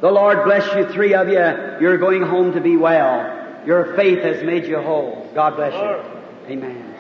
[0.01, 1.79] The Lord bless you, three of you.
[1.81, 3.65] You're going home to be well.
[3.67, 5.31] Your faith has made you whole.
[5.35, 6.53] God bless you.
[6.53, 6.95] Amen.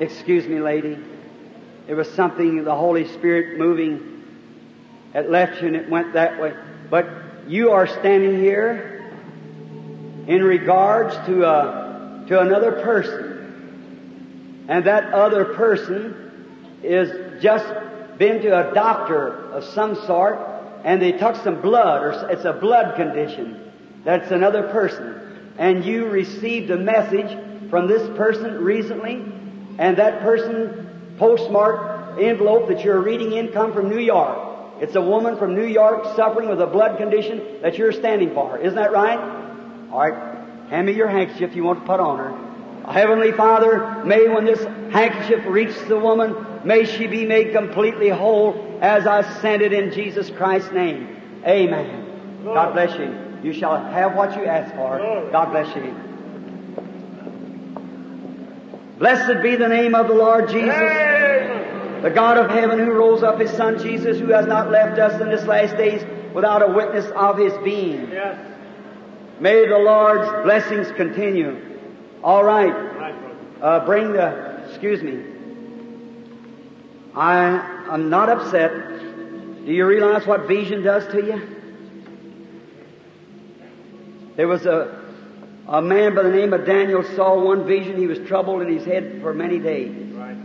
[0.00, 0.98] Excuse me, lady.
[1.86, 4.18] It was something, the Holy Spirit moving
[5.14, 6.54] it left you and it went that way.
[6.90, 7.08] But
[7.48, 9.10] you are standing here
[10.26, 14.66] in regards to a, to another person.
[14.68, 16.46] And that other person
[16.82, 17.66] is just
[18.18, 20.38] been to a doctor of some sort
[20.84, 23.70] and they took some blood or it's a blood condition.
[24.04, 25.54] That's another person.
[25.58, 27.36] And you received a message
[27.70, 29.24] from this person recently
[29.78, 34.38] and that person postmarked envelope that you're reading in come from New York.
[34.80, 38.58] It's a woman from New York suffering with a blood condition that you're standing for.
[38.58, 39.18] Isn't that right?
[39.90, 40.38] All right.
[40.70, 42.92] Hand me your handkerchief you want to put on her.
[42.92, 48.78] Heavenly Father, may when this handkerchief reaches the woman, may she be made completely whole
[48.80, 51.16] as I send it in Jesus Christ's name.
[51.46, 52.42] Amen.
[52.44, 53.14] God bless you.
[53.42, 54.98] You shall have what you ask for.
[55.30, 55.94] God bless you.
[58.98, 60.74] Blessed be the name of the Lord Jesus.
[62.02, 65.20] The God of heaven who rose up His Son Jesus, who has not left us
[65.20, 66.04] in this last days
[66.34, 68.10] without a witness of His being.
[69.40, 71.78] May the Lord's blessings continue.
[72.24, 72.42] All.
[72.42, 72.72] Right.
[73.60, 75.37] Uh, bring the, excuse me.
[77.18, 78.70] I, I'm not upset.
[78.70, 81.56] Do you realize what vision does to you?
[84.36, 85.04] There was a,
[85.66, 87.96] a man by the name of Daniel saw one vision.
[87.96, 90.14] He was troubled in his head for many days.
[90.14, 90.36] Right.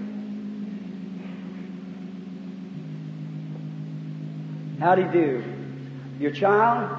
[4.80, 5.44] How'd he do?
[6.18, 6.90] Your child,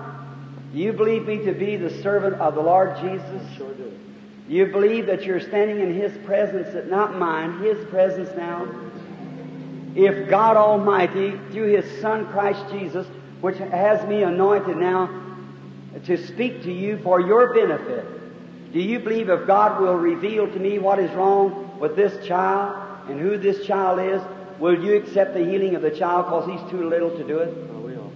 [0.72, 3.56] you believe me to be the servant of the Lord Jesus?
[3.56, 3.90] Sure do.
[4.48, 8.83] Do you believe that you're standing in His presence, that not mine, His presence now?
[9.94, 13.06] If God Almighty, through His Son Christ Jesus,
[13.40, 15.08] which has me anointed now
[16.04, 20.58] to speak to you for your benefit, do you believe if God will reveal to
[20.58, 24.20] me what is wrong with this child and who this child is,
[24.58, 27.56] will you accept the healing of the child because he's too little to do it?
[27.70, 28.12] I will.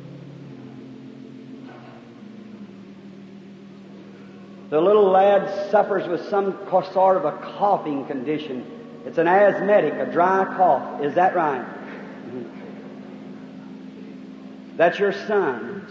[4.71, 6.59] The little lad suffers with some
[6.93, 8.78] sort of a coughing condition.
[9.09, 11.03] It's an asthmatic, a dry cough.
[11.03, 11.65] Is that right?
[14.77, 15.87] That's your son.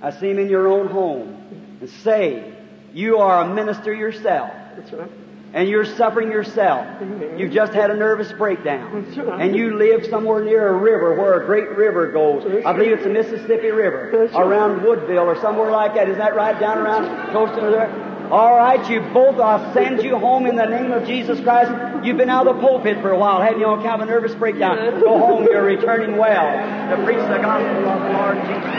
[0.00, 1.36] I see him in your own home.
[1.80, 2.54] And say,
[2.94, 4.50] you are a minister yourself.
[4.74, 5.10] That's right.
[5.52, 6.86] And you're suffering yourself.
[7.02, 7.38] Amen.
[7.38, 7.54] You've mm-hmm.
[7.54, 9.14] just had a nervous breakdown.
[9.14, 9.42] Right.
[9.42, 12.44] And you live somewhere near a river where a great river goes.
[12.44, 14.12] That's I believe it's the Mississippi River.
[14.16, 14.46] That's right.
[14.46, 16.08] Around Woodville or somewhere like that.
[16.08, 16.58] Is that right?
[16.58, 18.10] Down around close to there?
[18.30, 21.72] All right, you both, I'll send you home in the name of Jesus Christ.
[22.04, 24.10] You've been out of the pulpit for a while, haven't you, on account of a
[24.12, 24.76] nervous breakdown?
[24.76, 25.02] Yes.
[25.02, 28.70] Go home, you're returning well to preach the gospel of the Lord Jesus.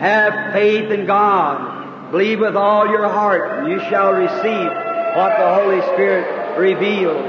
[0.00, 2.10] Have faith in God.
[2.10, 4.70] Believe with all your heart, and you shall receive
[5.16, 7.26] what the Holy Spirit reveals,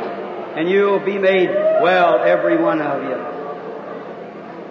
[0.56, 3.18] and you will be made well, every one of you.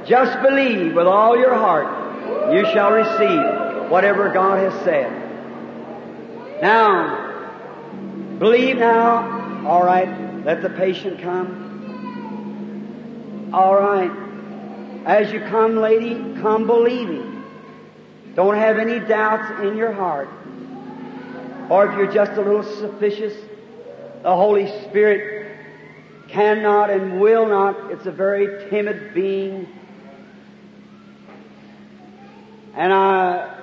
[0.07, 2.02] Just believe with all your heart,
[2.53, 5.11] you shall receive whatever God has said.
[6.63, 7.49] Now,
[8.39, 9.67] believe now.
[9.67, 11.63] All right, let the patient come.
[13.53, 14.11] All right.
[15.05, 17.45] As you come, lady, come believing.
[18.35, 20.29] Don't have any doubts in your heart.
[21.69, 23.35] Or if you're just a little suspicious,
[24.23, 25.59] the Holy Spirit
[26.29, 27.91] cannot and will not.
[27.91, 29.69] It's a very timid being.
[32.75, 33.59] And I,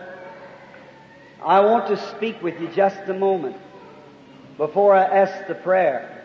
[1.44, 3.58] I want to speak with you just a moment
[4.58, 6.24] before I ask the prayer.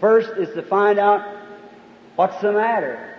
[0.00, 1.24] First is to find out
[2.16, 3.16] what's the matter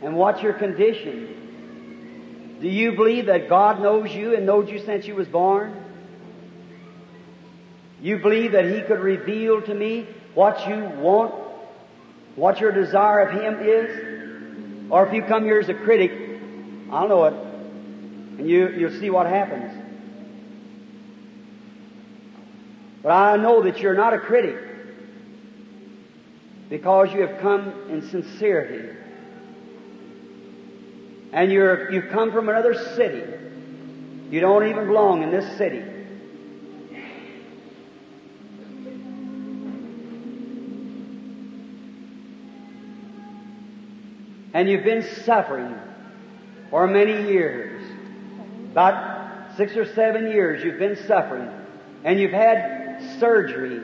[0.00, 2.58] and what's your condition.
[2.60, 5.74] Do you believe that God knows you and knows you since you was born?
[8.00, 11.34] You believe that He could reveal to me what you want,
[12.36, 14.90] what your desire of Him is?
[14.90, 16.12] Or if you come here as a critic,
[16.90, 17.34] I'll know it,
[18.38, 19.72] and you, you'll see what happens.
[23.02, 24.56] But I know that you're not a critic
[26.70, 28.88] because you have come in sincerity
[31.32, 33.22] and you're, you've come from another city.
[34.30, 35.82] You don't even belong in this city.
[44.54, 45.74] And you've been suffering
[46.70, 47.93] for many years.
[48.74, 51.48] About six or seven years you've been suffering.
[52.02, 53.80] And you've had surgery.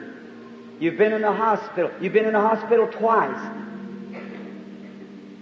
[0.80, 1.92] You've been in the hospital.
[2.00, 3.38] You've been in the hospital twice.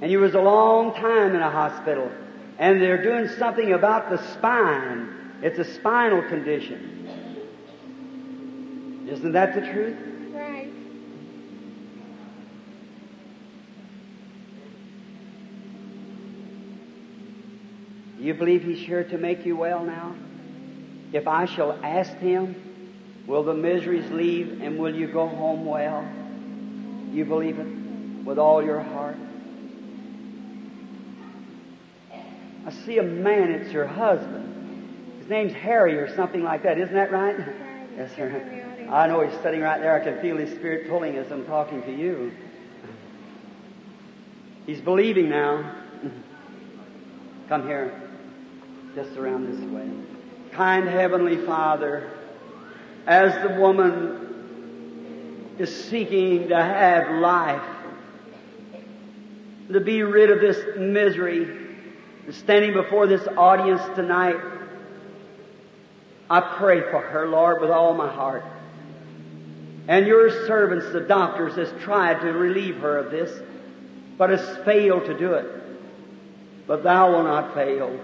[0.03, 2.13] And you was a long time in a hospital.
[2.59, 5.39] And they're doing something about the spine.
[5.41, 7.47] It's a spinal condition.
[9.09, 9.97] Isn't that the truth?
[18.19, 20.15] You believe He's here to make you well now?
[21.13, 22.57] If I shall ask Him,
[23.27, 26.03] will the miseries leave and will you go home well?
[27.11, 29.17] Do You believe it with all your heart?
[32.67, 35.19] I see a man, it's your husband.
[35.21, 37.39] His name's Harry or something like that, isn't that right?
[37.97, 38.87] Yes, sir.
[38.91, 39.99] I know he's sitting right there.
[39.99, 42.33] I can feel his spirit pulling as I'm talking to you.
[44.67, 45.77] He's believing now.
[47.49, 48.08] Come here,
[49.05, 49.89] just around this way.
[50.51, 52.11] Kind Heavenly Father,
[53.07, 57.63] as the woman is seeking to have life,
[59.71, 61.69] to be rid of this misery,
[62.33, 64.35] standing before this audience tonight,
[66.29, 68.45] I pray for her, Lord, with all my heart.
[69.87, 73.41] And your servants, the doctors, has tried to relieve her of this,
[74.17, 75.47] but has failed to do it.
[76.67, 77.97] But thou will not fail.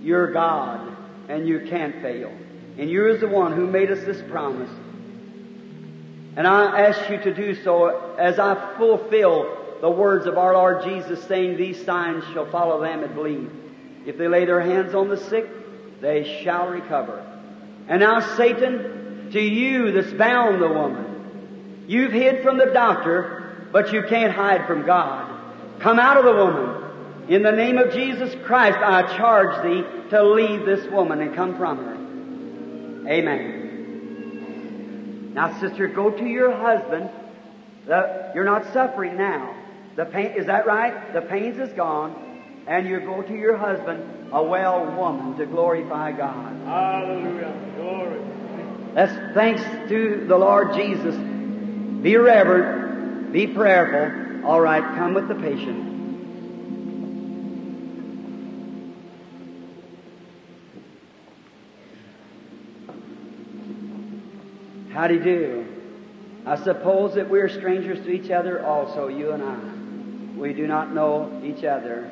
[0.00, 0.96] You're God,
[1.28, 2.32] and you can't fail.
[2.78, 4.70] And you is the one who made us this promise.
[6.36, 10.84] And I ask you to do so as I fulfill the words of our Lord
[10.84, 13.50] Jesus saying, These signs shall follow them that believe.
[14.06, 17.26] If they lay their hands on the sick, they shall recover.
[17.88, 23.92] And now, Satan, to you that's bound the woman, you've hid from the doctor, but
[23.92, 25.28] you can't hide from God.
[25.80, 26.79] Come out of the woman.
[27.30, 31.56] In the name of Jesus Christ, I charge thee to leave this woman and come
[31.56, 31.94] from her.
[33.08, 33.60] Amen.
[35.32, 37.08] Now, sister, go to your husband.
[37.86, 39.54] The, you're not suffering now.
[39.94, 41.12] The pain, is that right?
[41.12, 42.16] The pains is gone.
[42.66, 44.02] And you go to your husband,
[44.32, 46.56] a well woman, to glorify God.
[46.64, 47.54] Hallelujah.
[47.76, 48.20] Glory.
[48.94, 51.14] That's thanks to the Lord Jesus.
[52.02, 53.32] Be reverent.
[53.32, 54.44] Be prayerful.
[54.44, 55.89] All right, come with the patient.
[64.92, 65.66] How do?
[66.46, 70.38] I suppose that we're strangers to each other also, you and I.
[70.40, 72.10] We do not know each other.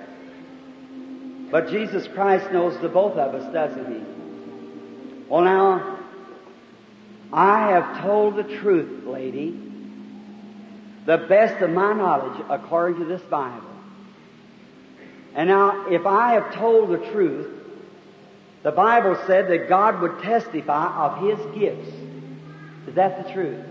[1.50, 5.24] But Jesus Christ knows the both of us, doesn't he?
[5.28, 5.98] Well, now,
[7.32, 9.58] I have told the truth, lady,
[11.06, 13.66] the best of my knowledge according to this Bible.
[15.34, 17.48] And now, if I have told the truth,
[18.62, 22.07] the Bible said that God would testify of His gifts.
[22.88, 23.64] Is that the truth?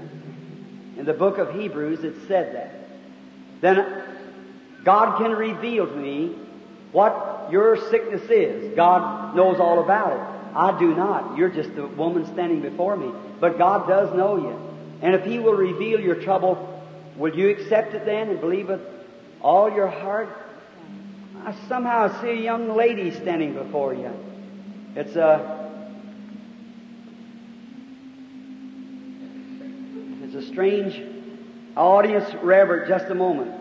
[0.97, 2.73] In the book of Hebrews, it said that.
[3.61, 4.03] Then
[4.83, 6.35] God can reveal to me
[6.91, 8.75] what your sickness is.
[8.75, 10.55] God knows all about it.
[10.55, 11.37] I do not.
[11.37, 13.11] You're just a woman standing before me.
[13.39, 14.57] But God does know you.
[15.01, 16.83] And if He will reveal your trouble,
[17.15, 18.79] will you accept it then and believe it
[19.41, 20.29] all your heart?
[21.43, 24.11] I somehow see a young lady standing before you.
[24.95, 25.57] It's a
[30.23, 30.99] it's a strange
[31.75, 32.87] audience, Reverend.
[32.87, 33.53] Just a moment.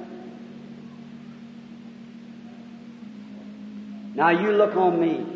[4.14, 5.26] Now you look on me.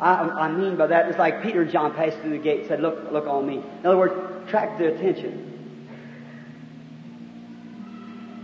[0.00, 2.68] I, I mean by that, it's like Peter and John passed through the gate and
[2.68, 3.58] said, look, look on me.
[3.58, 4.14] In other words,
[4.44, 5.52] attract the attention.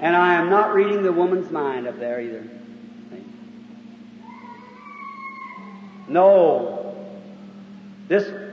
[0.01, 2.49] And I am not reading the woman's mind up there either.
[6.07, 6.95] No.
[8.07, 8.50] This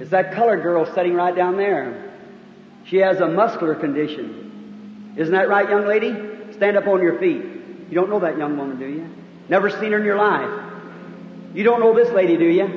[0.00, 2.12] is that colored girl sitting right down there.
[2.86, 5.14] She has a muscular condition.
[5.16, 6.14] Isn't that right, young lady?
[6.52, 7.42] Stand up on your feet.
[7.42, 9.08] You don't know that young woman, do you?
[9.48, 10.64] Never seen her in your life.
[11.54, 12.68] You don't know this lady, do you?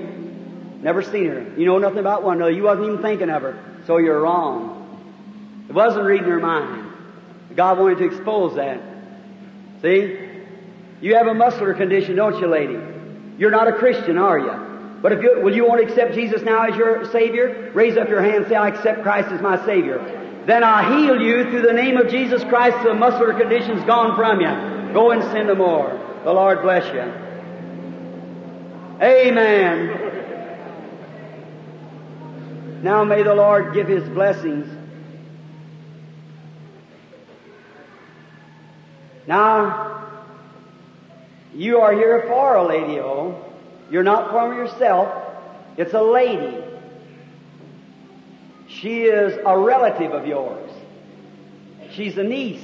[0.82, 1.54] Never seen her.
[1.58, 2.40] You know nothing about one.
[2.40, 3.62] No, you wasn't even thinking of her.
[3.86, 5.66] So you're wrong.
[5.70, 6.92] It wasn't reading her mind.
[7.56, 8.82] God wanted to expose that.
[9.82, 10.18] See?
[11.02, 12.78] You have a muscular condition, don't you, lady?
[13.38, 14.71] You're not a Christian, are you?
[15.02, 17.72] But if you, will you want to accept Jesus now as your Savior?
[17.74, 20.44] Raise up your hand and say, I accept Christ as my Savior.
[20.46, 22.84] Then I heal you through the name of Jesus Christ.
[22.84, 24.94] The muscular condition's gone from you.
[24.94, 25.90] Go and sin no more.
[26.24, 27.02] The Lord bless you.
[29.02, 30.10] Amen.
[32.84, 34.68] Now may the Lord give His blessings.
[39.28, 40.26] Now,
[41.54, 43.51] you are here for a lady, oh.
[43.92, 45.14] You're not from yourself.
[45.78, 46.64] It's a lady.
[48.70, 50.72] She is a relative of yours.
[51.92, 52.64] She's a niece.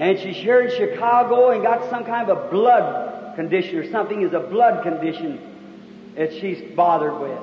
[0.00, 4.22] And she's here in Chicago and got some kind of a blood condition or something
[4.22, 7.38] is a blood condition that she's bothered with.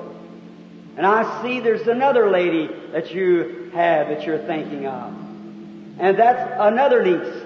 [0.98, 5.14] And I see there's another lady that you have that you're thinking of.
[5.98, 7.44] And that's another niece.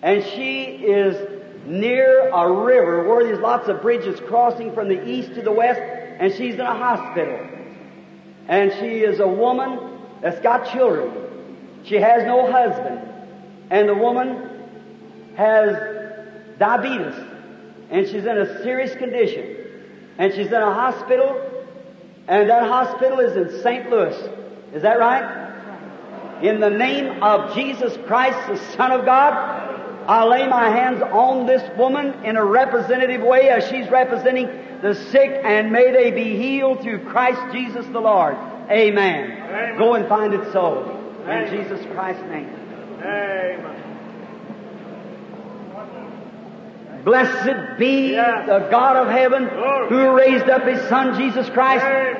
[0.00, 1.33] And she is
[1.66, 5.80] near a river where there's lots of bridges crossing from the east to the west,
[5.80, 7.38] and she's in a hospital.
[8.48, 9.78] And she is a woman
[10.20, 11.82] that's got children.
[11.84, 13.00] She has no husband.
[13.70, 14.50] And the woman
[15.36, 17.14] has diabetes.
[17.90, 19.56] And she's in a serious condition.
[20.18, 21.40] And she's in a hospital.
[22.28, 23.90] And that hospital is in St.
[23.90, 24.16] Louis.
[24.74, 26.42] Is that right?
[26.42, 29.74] In the name of Jesus Christ, the Son of God,
[30.06, 34.46] I lay my hands on this woman in a representative way as she's representing
[34.82, 38.36] the sick, and may they be healed through Christ Jesus the Lord.
[38.70, 39.30] Amen.
[39.32, 39.78] Amen.
[39.78, 40.90] Go and find it so.
[41.24, 41.50] In Amen.
[41.50, 42.50] Jesus Christ's name.
[43.00, 43.80] Amen.
[47.04, 48.46] Blessed be Yes.
[48.46, 49.46] the God of heaven
[49.88, 52.16] who raised up His Son Jesus Christ Amen.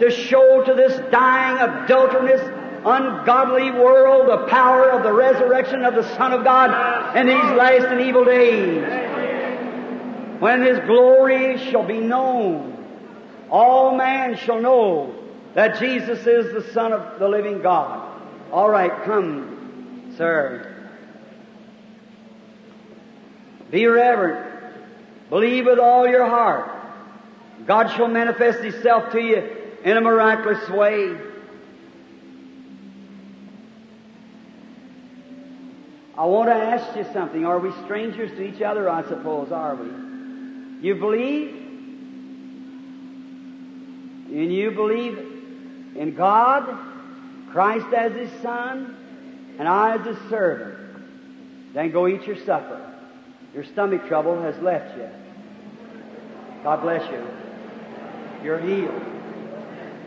[0.00, 2.42] to show to this dying, adulterous,
[2.88, 7.86] ungodly world the power of the resurrection of the Son of God in these last
[7.86, 8.82] and evil days.
[10.40, 12.74] When His glory shall be known,
[13.50, 15.14] all man shall know
[15.54, 18.20] that Jesus is the Son of the living God.
[18.52, 20.74] All right, come, sir.
[23.70, 24.46] Be reverent.
[25.28, 26.70] Believe with all your heart.
[27.66, 31.16] God shall manifest Himself to you in a miraculous way.
[36.18, 37.46] I want to ask you something.
[37.46, 38.90] Are we strangers to each other?
[38.90, 39.86] I suppose, are we?
[40.84, 41.54] You believe?
[44.26, 45.16] And you believe
[45.94, 46.76] in God,
[47.52, 48.96] Christ as His Son,
[49.60, 51.72] and I as His servant.
[51.72, 52.84] Then go eat your supper.
[53.54, 55.08] Your stomach trouble has left you.
[56.64, 57.24] God bless you.
[58.42, 59.04] You're healed.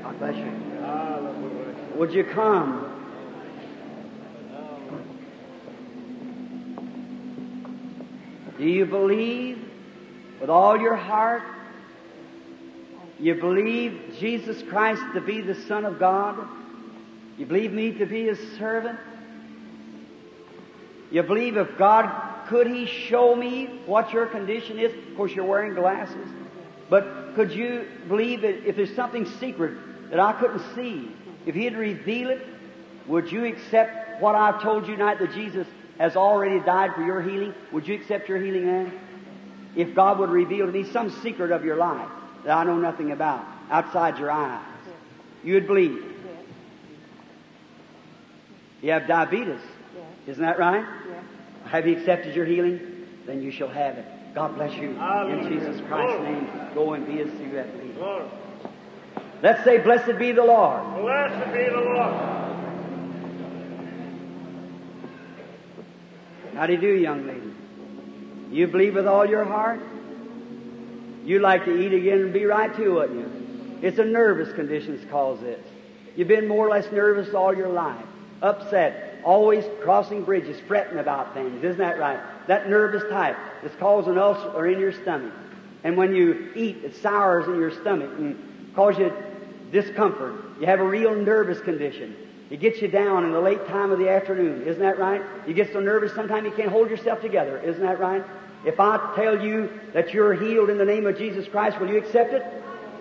[0.04, 1.98] God bless you.
[1.98, 2.91] Would you come?
[8.62, 9.58] Do you believe
[10.40, 11.42] with all your heart?
[13.18, 16.48] You believe Jesus Christ to be the Son of God?
[17.40, 19.00] You believe me to be His servant?
[21.10, 24.94] You believe if God could He show me what your condition is?
[25.10, 26.30] Of course, you're wearing glasses.
[26.88, 31.12] But could you believe that if there's something secret that I couldn't see,
[31.48, 32.46] if He'd reveal it,
[33.08, 35.66] would you accept what I've told you tonight that Jesus
[36.02, 37.54] has already died for your healing?
[37.72, 39.00] Would you accept your healing then?
[39.76, 42.10] If God would reveal to me some secret of your life
[42.44, 44.66] that I know nothing about outside your eyes,
[45.44, 46.04] you would believe.
[48.82, 49.62] You have diabetes.
[50.26, 50.84] Isn't that right?
[51.66, 53.06] Have you accepted your healing?
[53.28, 54.06] Then you shall have it.
[54.34, 54.90] God bless you.
[54.90, 58.00] In Jesus Christ's name, go and be as you have believed.
[59.44, 60.82] Let's say, Blessed be the Lord.
[61.00, 62.51] Blessed be the Lord.
[66.56, 67.54] How do you do, young lady?
[68.52, 69.80] You believe with all your heart?
[71.24, 73.88] You like to eat again and be right too, wouldn't you?
[73.88, 75.64] It's a nervous condition that's caused this.
[76.16, 78.06] You've been more or less nervous all your life.
[78.42, 79.22] Upset.
[79.24, 81.64] Always crossing bridges, fretting about things.
[81.64, 82.20] Isn't that right?
[82.48, 85.34] That nervous type is causing ulcer in your stomach.
[85.84, 89.14] And when you eat, it sours in your stomach and causes you
[89.72, 90.36] discomfort.
[90.60, 92.16] You have a real nervous condition.
[92.52, 94.64] It gets you down in the late time of the afternoon.
[94.64, 95.22] Isn't that right?
[95.48, 97.58] You get so nervous sometimes you can't hold yourself together.
[97.58, 98.26] Isn't that right?
[98.66, 101.98] If I tell you that you're healed in the name of Jesus Christ, will you
[101.98, 102.44] accept it?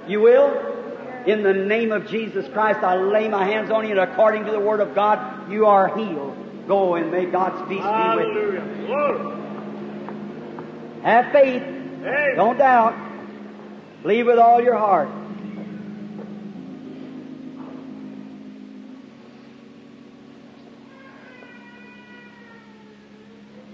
[0.07, 0.79] You will?
[1.27, 4.53] In the name of Jesus Christ, I lay my hands on you, and according to
[4.53, 6.37] the Word of God, you are healed.
[6.69, 8.87] Go and may God's peace be with you.
[8.87, 9.37] Glory.
[11.03, 11.63] Have faith.
[11.63, 12.37] Amen.
[12.37, 12.95] Don't doubt.
[14.03, 15.09] Believe with all your heart.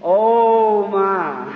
[0.09, 1.51] Oh my.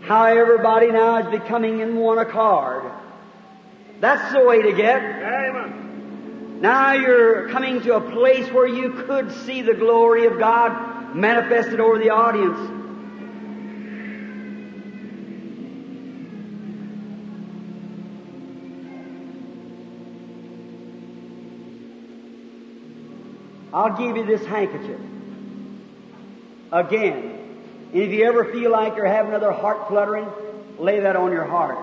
[0.00, 2.92] How everybody now is becoming in one accord.
[3.98, 5.02] That's the way to get.
[5.02, 6.60] Amen.
[6.60, 11.80] Now you're coming to a place where you could see the glory of God manifested
[11.80, 12.60] over the audience.
[23.74, 25.00] I'll give you this handkerchief.
[26.76, 27.32] Again.
[27.92, 30.28] And if you ever feel like you're having another heart fluttering,
[30.78, 31.78] lay that on your heart.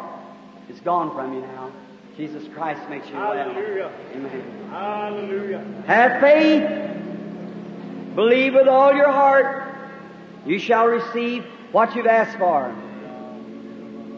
[0.70, 1.72] It's gone from you now.
[2.16, 3.34] Jesus Christ makes you well.
[3.34, 3.92] Hallelujah.
[4.14, 4.68] Amen.
[4.70, 5.66] Hallelujah.
[5.88, 8.16] Have faith.
[8.16, 9.76] Believe with all your heart.
[10.46, 12.76] You shall receive what you've asked for.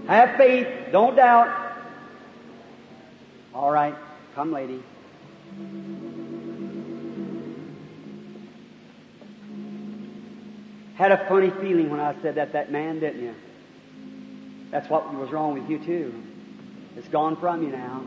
[0.08, 0.68] Have faith.
[0.92, 1.78] Don't doubt.
[3.54, 3.96] All right.
[4.34, 4.84] Come, lady.
[10.96, 13.36] Had a funny feeling when I said that, that man, didn't you?
[14.72, 16.24] That's what was wrong with you, too.
[16.96, 18.02] It's gone from you now.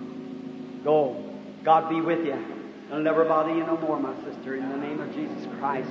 [0.84, 1.22] Go.
[1.64, 2.42] God be with you.
[2.86, 5.90] It'll never bother you no more, my sister, in the name of Jesus Christ.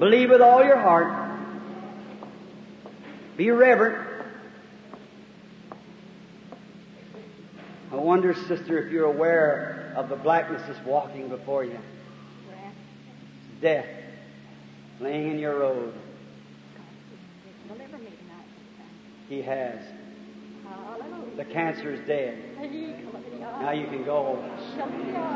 [0.00, 1.30] Believe with all your heart.
[3.36, 4.04] Be reverent.
[7.92, 11.78] I wonder, sister, if you're aware of the blackness that's walking before you.
[13.60, 13.86] Death
[15.00, 15.92] laying in your road.
[17.68, 18.46] Deliver me tonight.
[19.28, 19.80] He has.
[21.36, 22.36] The cancer is dead.
[23.40, 24.42] Now Now you can go.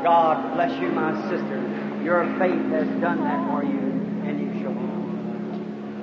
[0.03, 1.57] God bless you, my sister.
[2.03, 3.79] Your faith has done that for you,
[4.25, 5.03] and you shall be.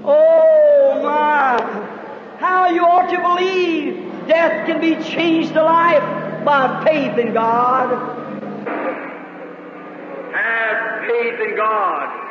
[0.05, 1.59] Oh my!
[2.39, 7.91] How you ought to believe death can be changed to life by faith in God.
[10.33, 12.30] Have faith in God.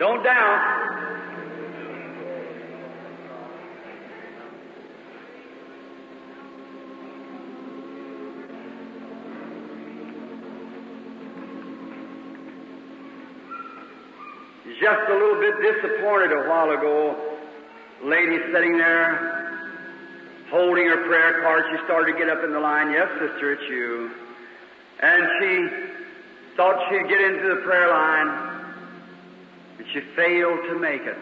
[0.00, 0.80] Don't doubt.
[14.80, 17.14] Just a little bit disappointed a while ago.
[18.02, 19.68] Lady sitting there,
[20.48, 21.64] holding her prayer card.
[21.70, 22.90] She started to get up in the line.
[22.90, 24.10] Yes, sister, it's you.
[25.00, 28.49] And she thought she'd get into the prayer line,
[29.80, 31.16] and she failed to make it.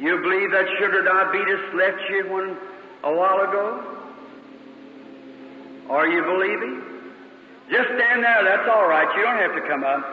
[0.00, 2.56] You believe that sugar diabetes left you one
[3.04, 3.84] a while ago?
[5.90, 6.82] Are you believing?
[7.70, 9.14] Just stand there, that's all right.
[9.16, 10.04] You don't have to come up.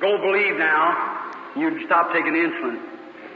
[0.00, 1.32] Go believe now.
[1.56, 2.80] You stop taking insulin.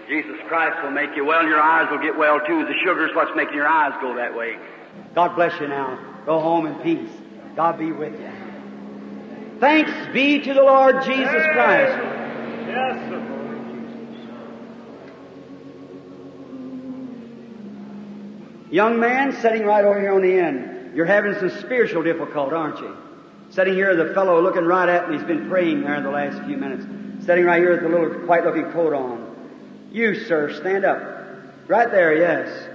[0.09, 2.65] Jesus Christ will make you well, and your eyes will get well too.
[2.65, 4.57] The sugar's what's making your eyes go that way.
[5.15, 5.99] God bless you now.
[6.25, 7.11] Go home in peace.
[7.55, 8.44] God be with you.
[9.61, 12.03] Thanks be to the Lord Jesus Christ.
[12.67, 13.31] Yes, sir.
[18.71, 20.97] Young man sitting right over here on the end.
[20.97, 22.97] You're having some spiritual difficulty, aren't you?
[23.51, 26.43] Sitting here, the fellow looking right at me, he's been praying there in the last
[26.45, 26.85] few minutes.
[27.25, 29.89] Sitting right here with the little white looking coat on.
[29.93, 31.01] You, sir, stand up.
[31.69, 32.69] Right there, yes.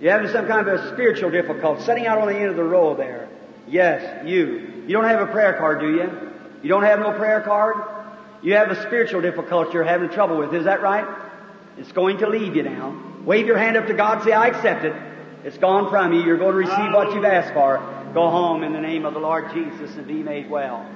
[0.00, 1.82] You're having some kind of a spiritual difficulty.
[1.82, 3.28] Sitting out on the end of the row there.
[3.66, 4.67] Yes, you.
[4.88, 6.10] You don't have a prayer card, do you?
[6.62, 7.76] You don't have no prayer card?
[8.42, 10.54] You have a spiritual difficulty you're having trouble with.
[10.54, 11.06] Is that right?
[11.76, 12.98] It's going to leave you now.
[13.22, 14.24] Wave your hand up to God.
[14.24, 14.94] Say, I accept it.
[15.44, 16.24] It's gone from you.
[16.24, 17.76] You're going to receive what you've asked for.
[18.14, 20.90] Go home in the name of the Lord Jesus and be made well.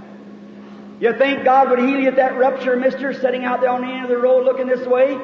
[0.99, 3.93] You think God would heal you at that rupture, mister, sitting out there on the
[3.93, 5.19] end of the road looking this way?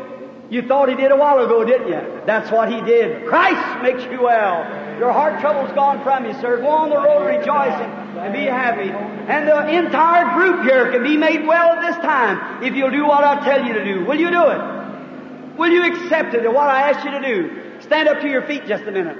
[0.50, 2.22] You thought He did a while ago, didn't you?
[2.26, 3.26] That's what He did.
[3.26, 4.98] Christ makes you well.
[4.98, 6.60] Your heart trouble's gone from you, sir.
[6.60, 8.90] Go on the road rejoicing be happy.
[8.90, 13.06] And the entire group here can be made well at this time if you'll do
[13.06, 14.04] what I tell you to do.
[14.04, 15.58] Will you do it?
[15.58, 17.80] Will you accept it, and what I ask you to do?
[17.80, 19.18] Stand up to your feet just a minute.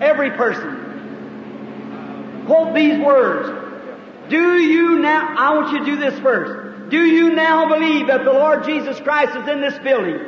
[0.00, 2.44] Every person.
[2.46, 3.48] Quote these words.
[4.28, 6.90] Do you now, I want you to do this first.
[6.90, 10.18] Do you now believe that the Lord Jesus Christ is in this building?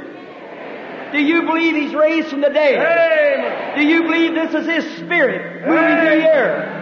[1.12, 2.78] Do you believe He's raised from the dead?
[2.78, 3.78] Amen.
[3.78, 6.81] Do you believe this is His Spirit moving through the air?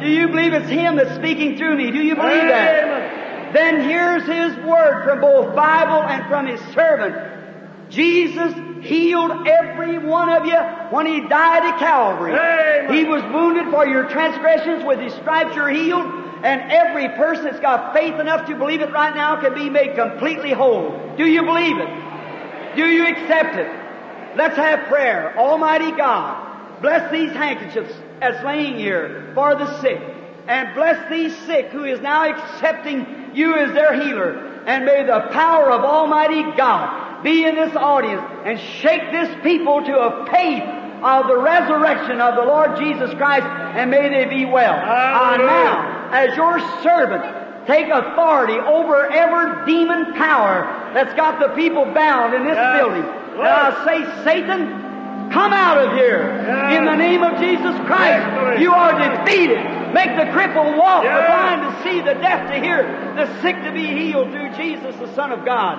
[0.00, 1.90] Do you believe it's Him that's speaking through me?
[1.90, 3.52] Do you believe that?
[3.52, 7.90] Then here's His Word from both Bible and from His servant.
[7.90, 8.52] Jesus
[8.84, 10.58] healed every one of you
[10.90, 12.32] when He died at Calvary.
[12.32, 12.94] Amen.
[12.94, 14.84] He was wounded for your transgressions.
[14.84, 16.04] With His stripes you're healed.
[16.42, 19.96] And every person that's got faith enough to believe it right now can be made
[19.96, 21.14] completely whole.
[21.16, 22.76] Do you believe it?
[22.76, 24.36] Do you accept it?
[24.36, 25.36] Let's have prayer.
[25.38, 30.00] Almighty God, bless these handkerchiefs as laying here for the sick.
[30.48, 34.62] And bless these sick who is now accepting you as their healer.
[34.66, 39.82] And may the power of Almighty God be in this audience and shake this people
[39.84, 40.62] to a faith
[41.02, 44.74] of the resurrection of the Lord Jesus Christ and may they be well.
[44.74, 51.84] I now, as your servant, take authority over every demon power that's got the people
[51.84, 52.78] bound in this Yes.
[52.78, 53.02] building.
[53.02, 54.85] And I say, Satan,
[55.32, 56.22] come out of here.
[56.46, 56.78] Yes.
[56.78, 58.62] In the name of Jesus Christ, Victory.
[58.62, 59.62] you are defeated.
[59.92, 62.82] Make the cripple walk, the blind to see, the deaf to hear,
[63.16, 65.78] the sick to be healed through Jesus, the Son of God.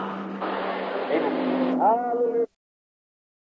[1.12, 2.17] Amen.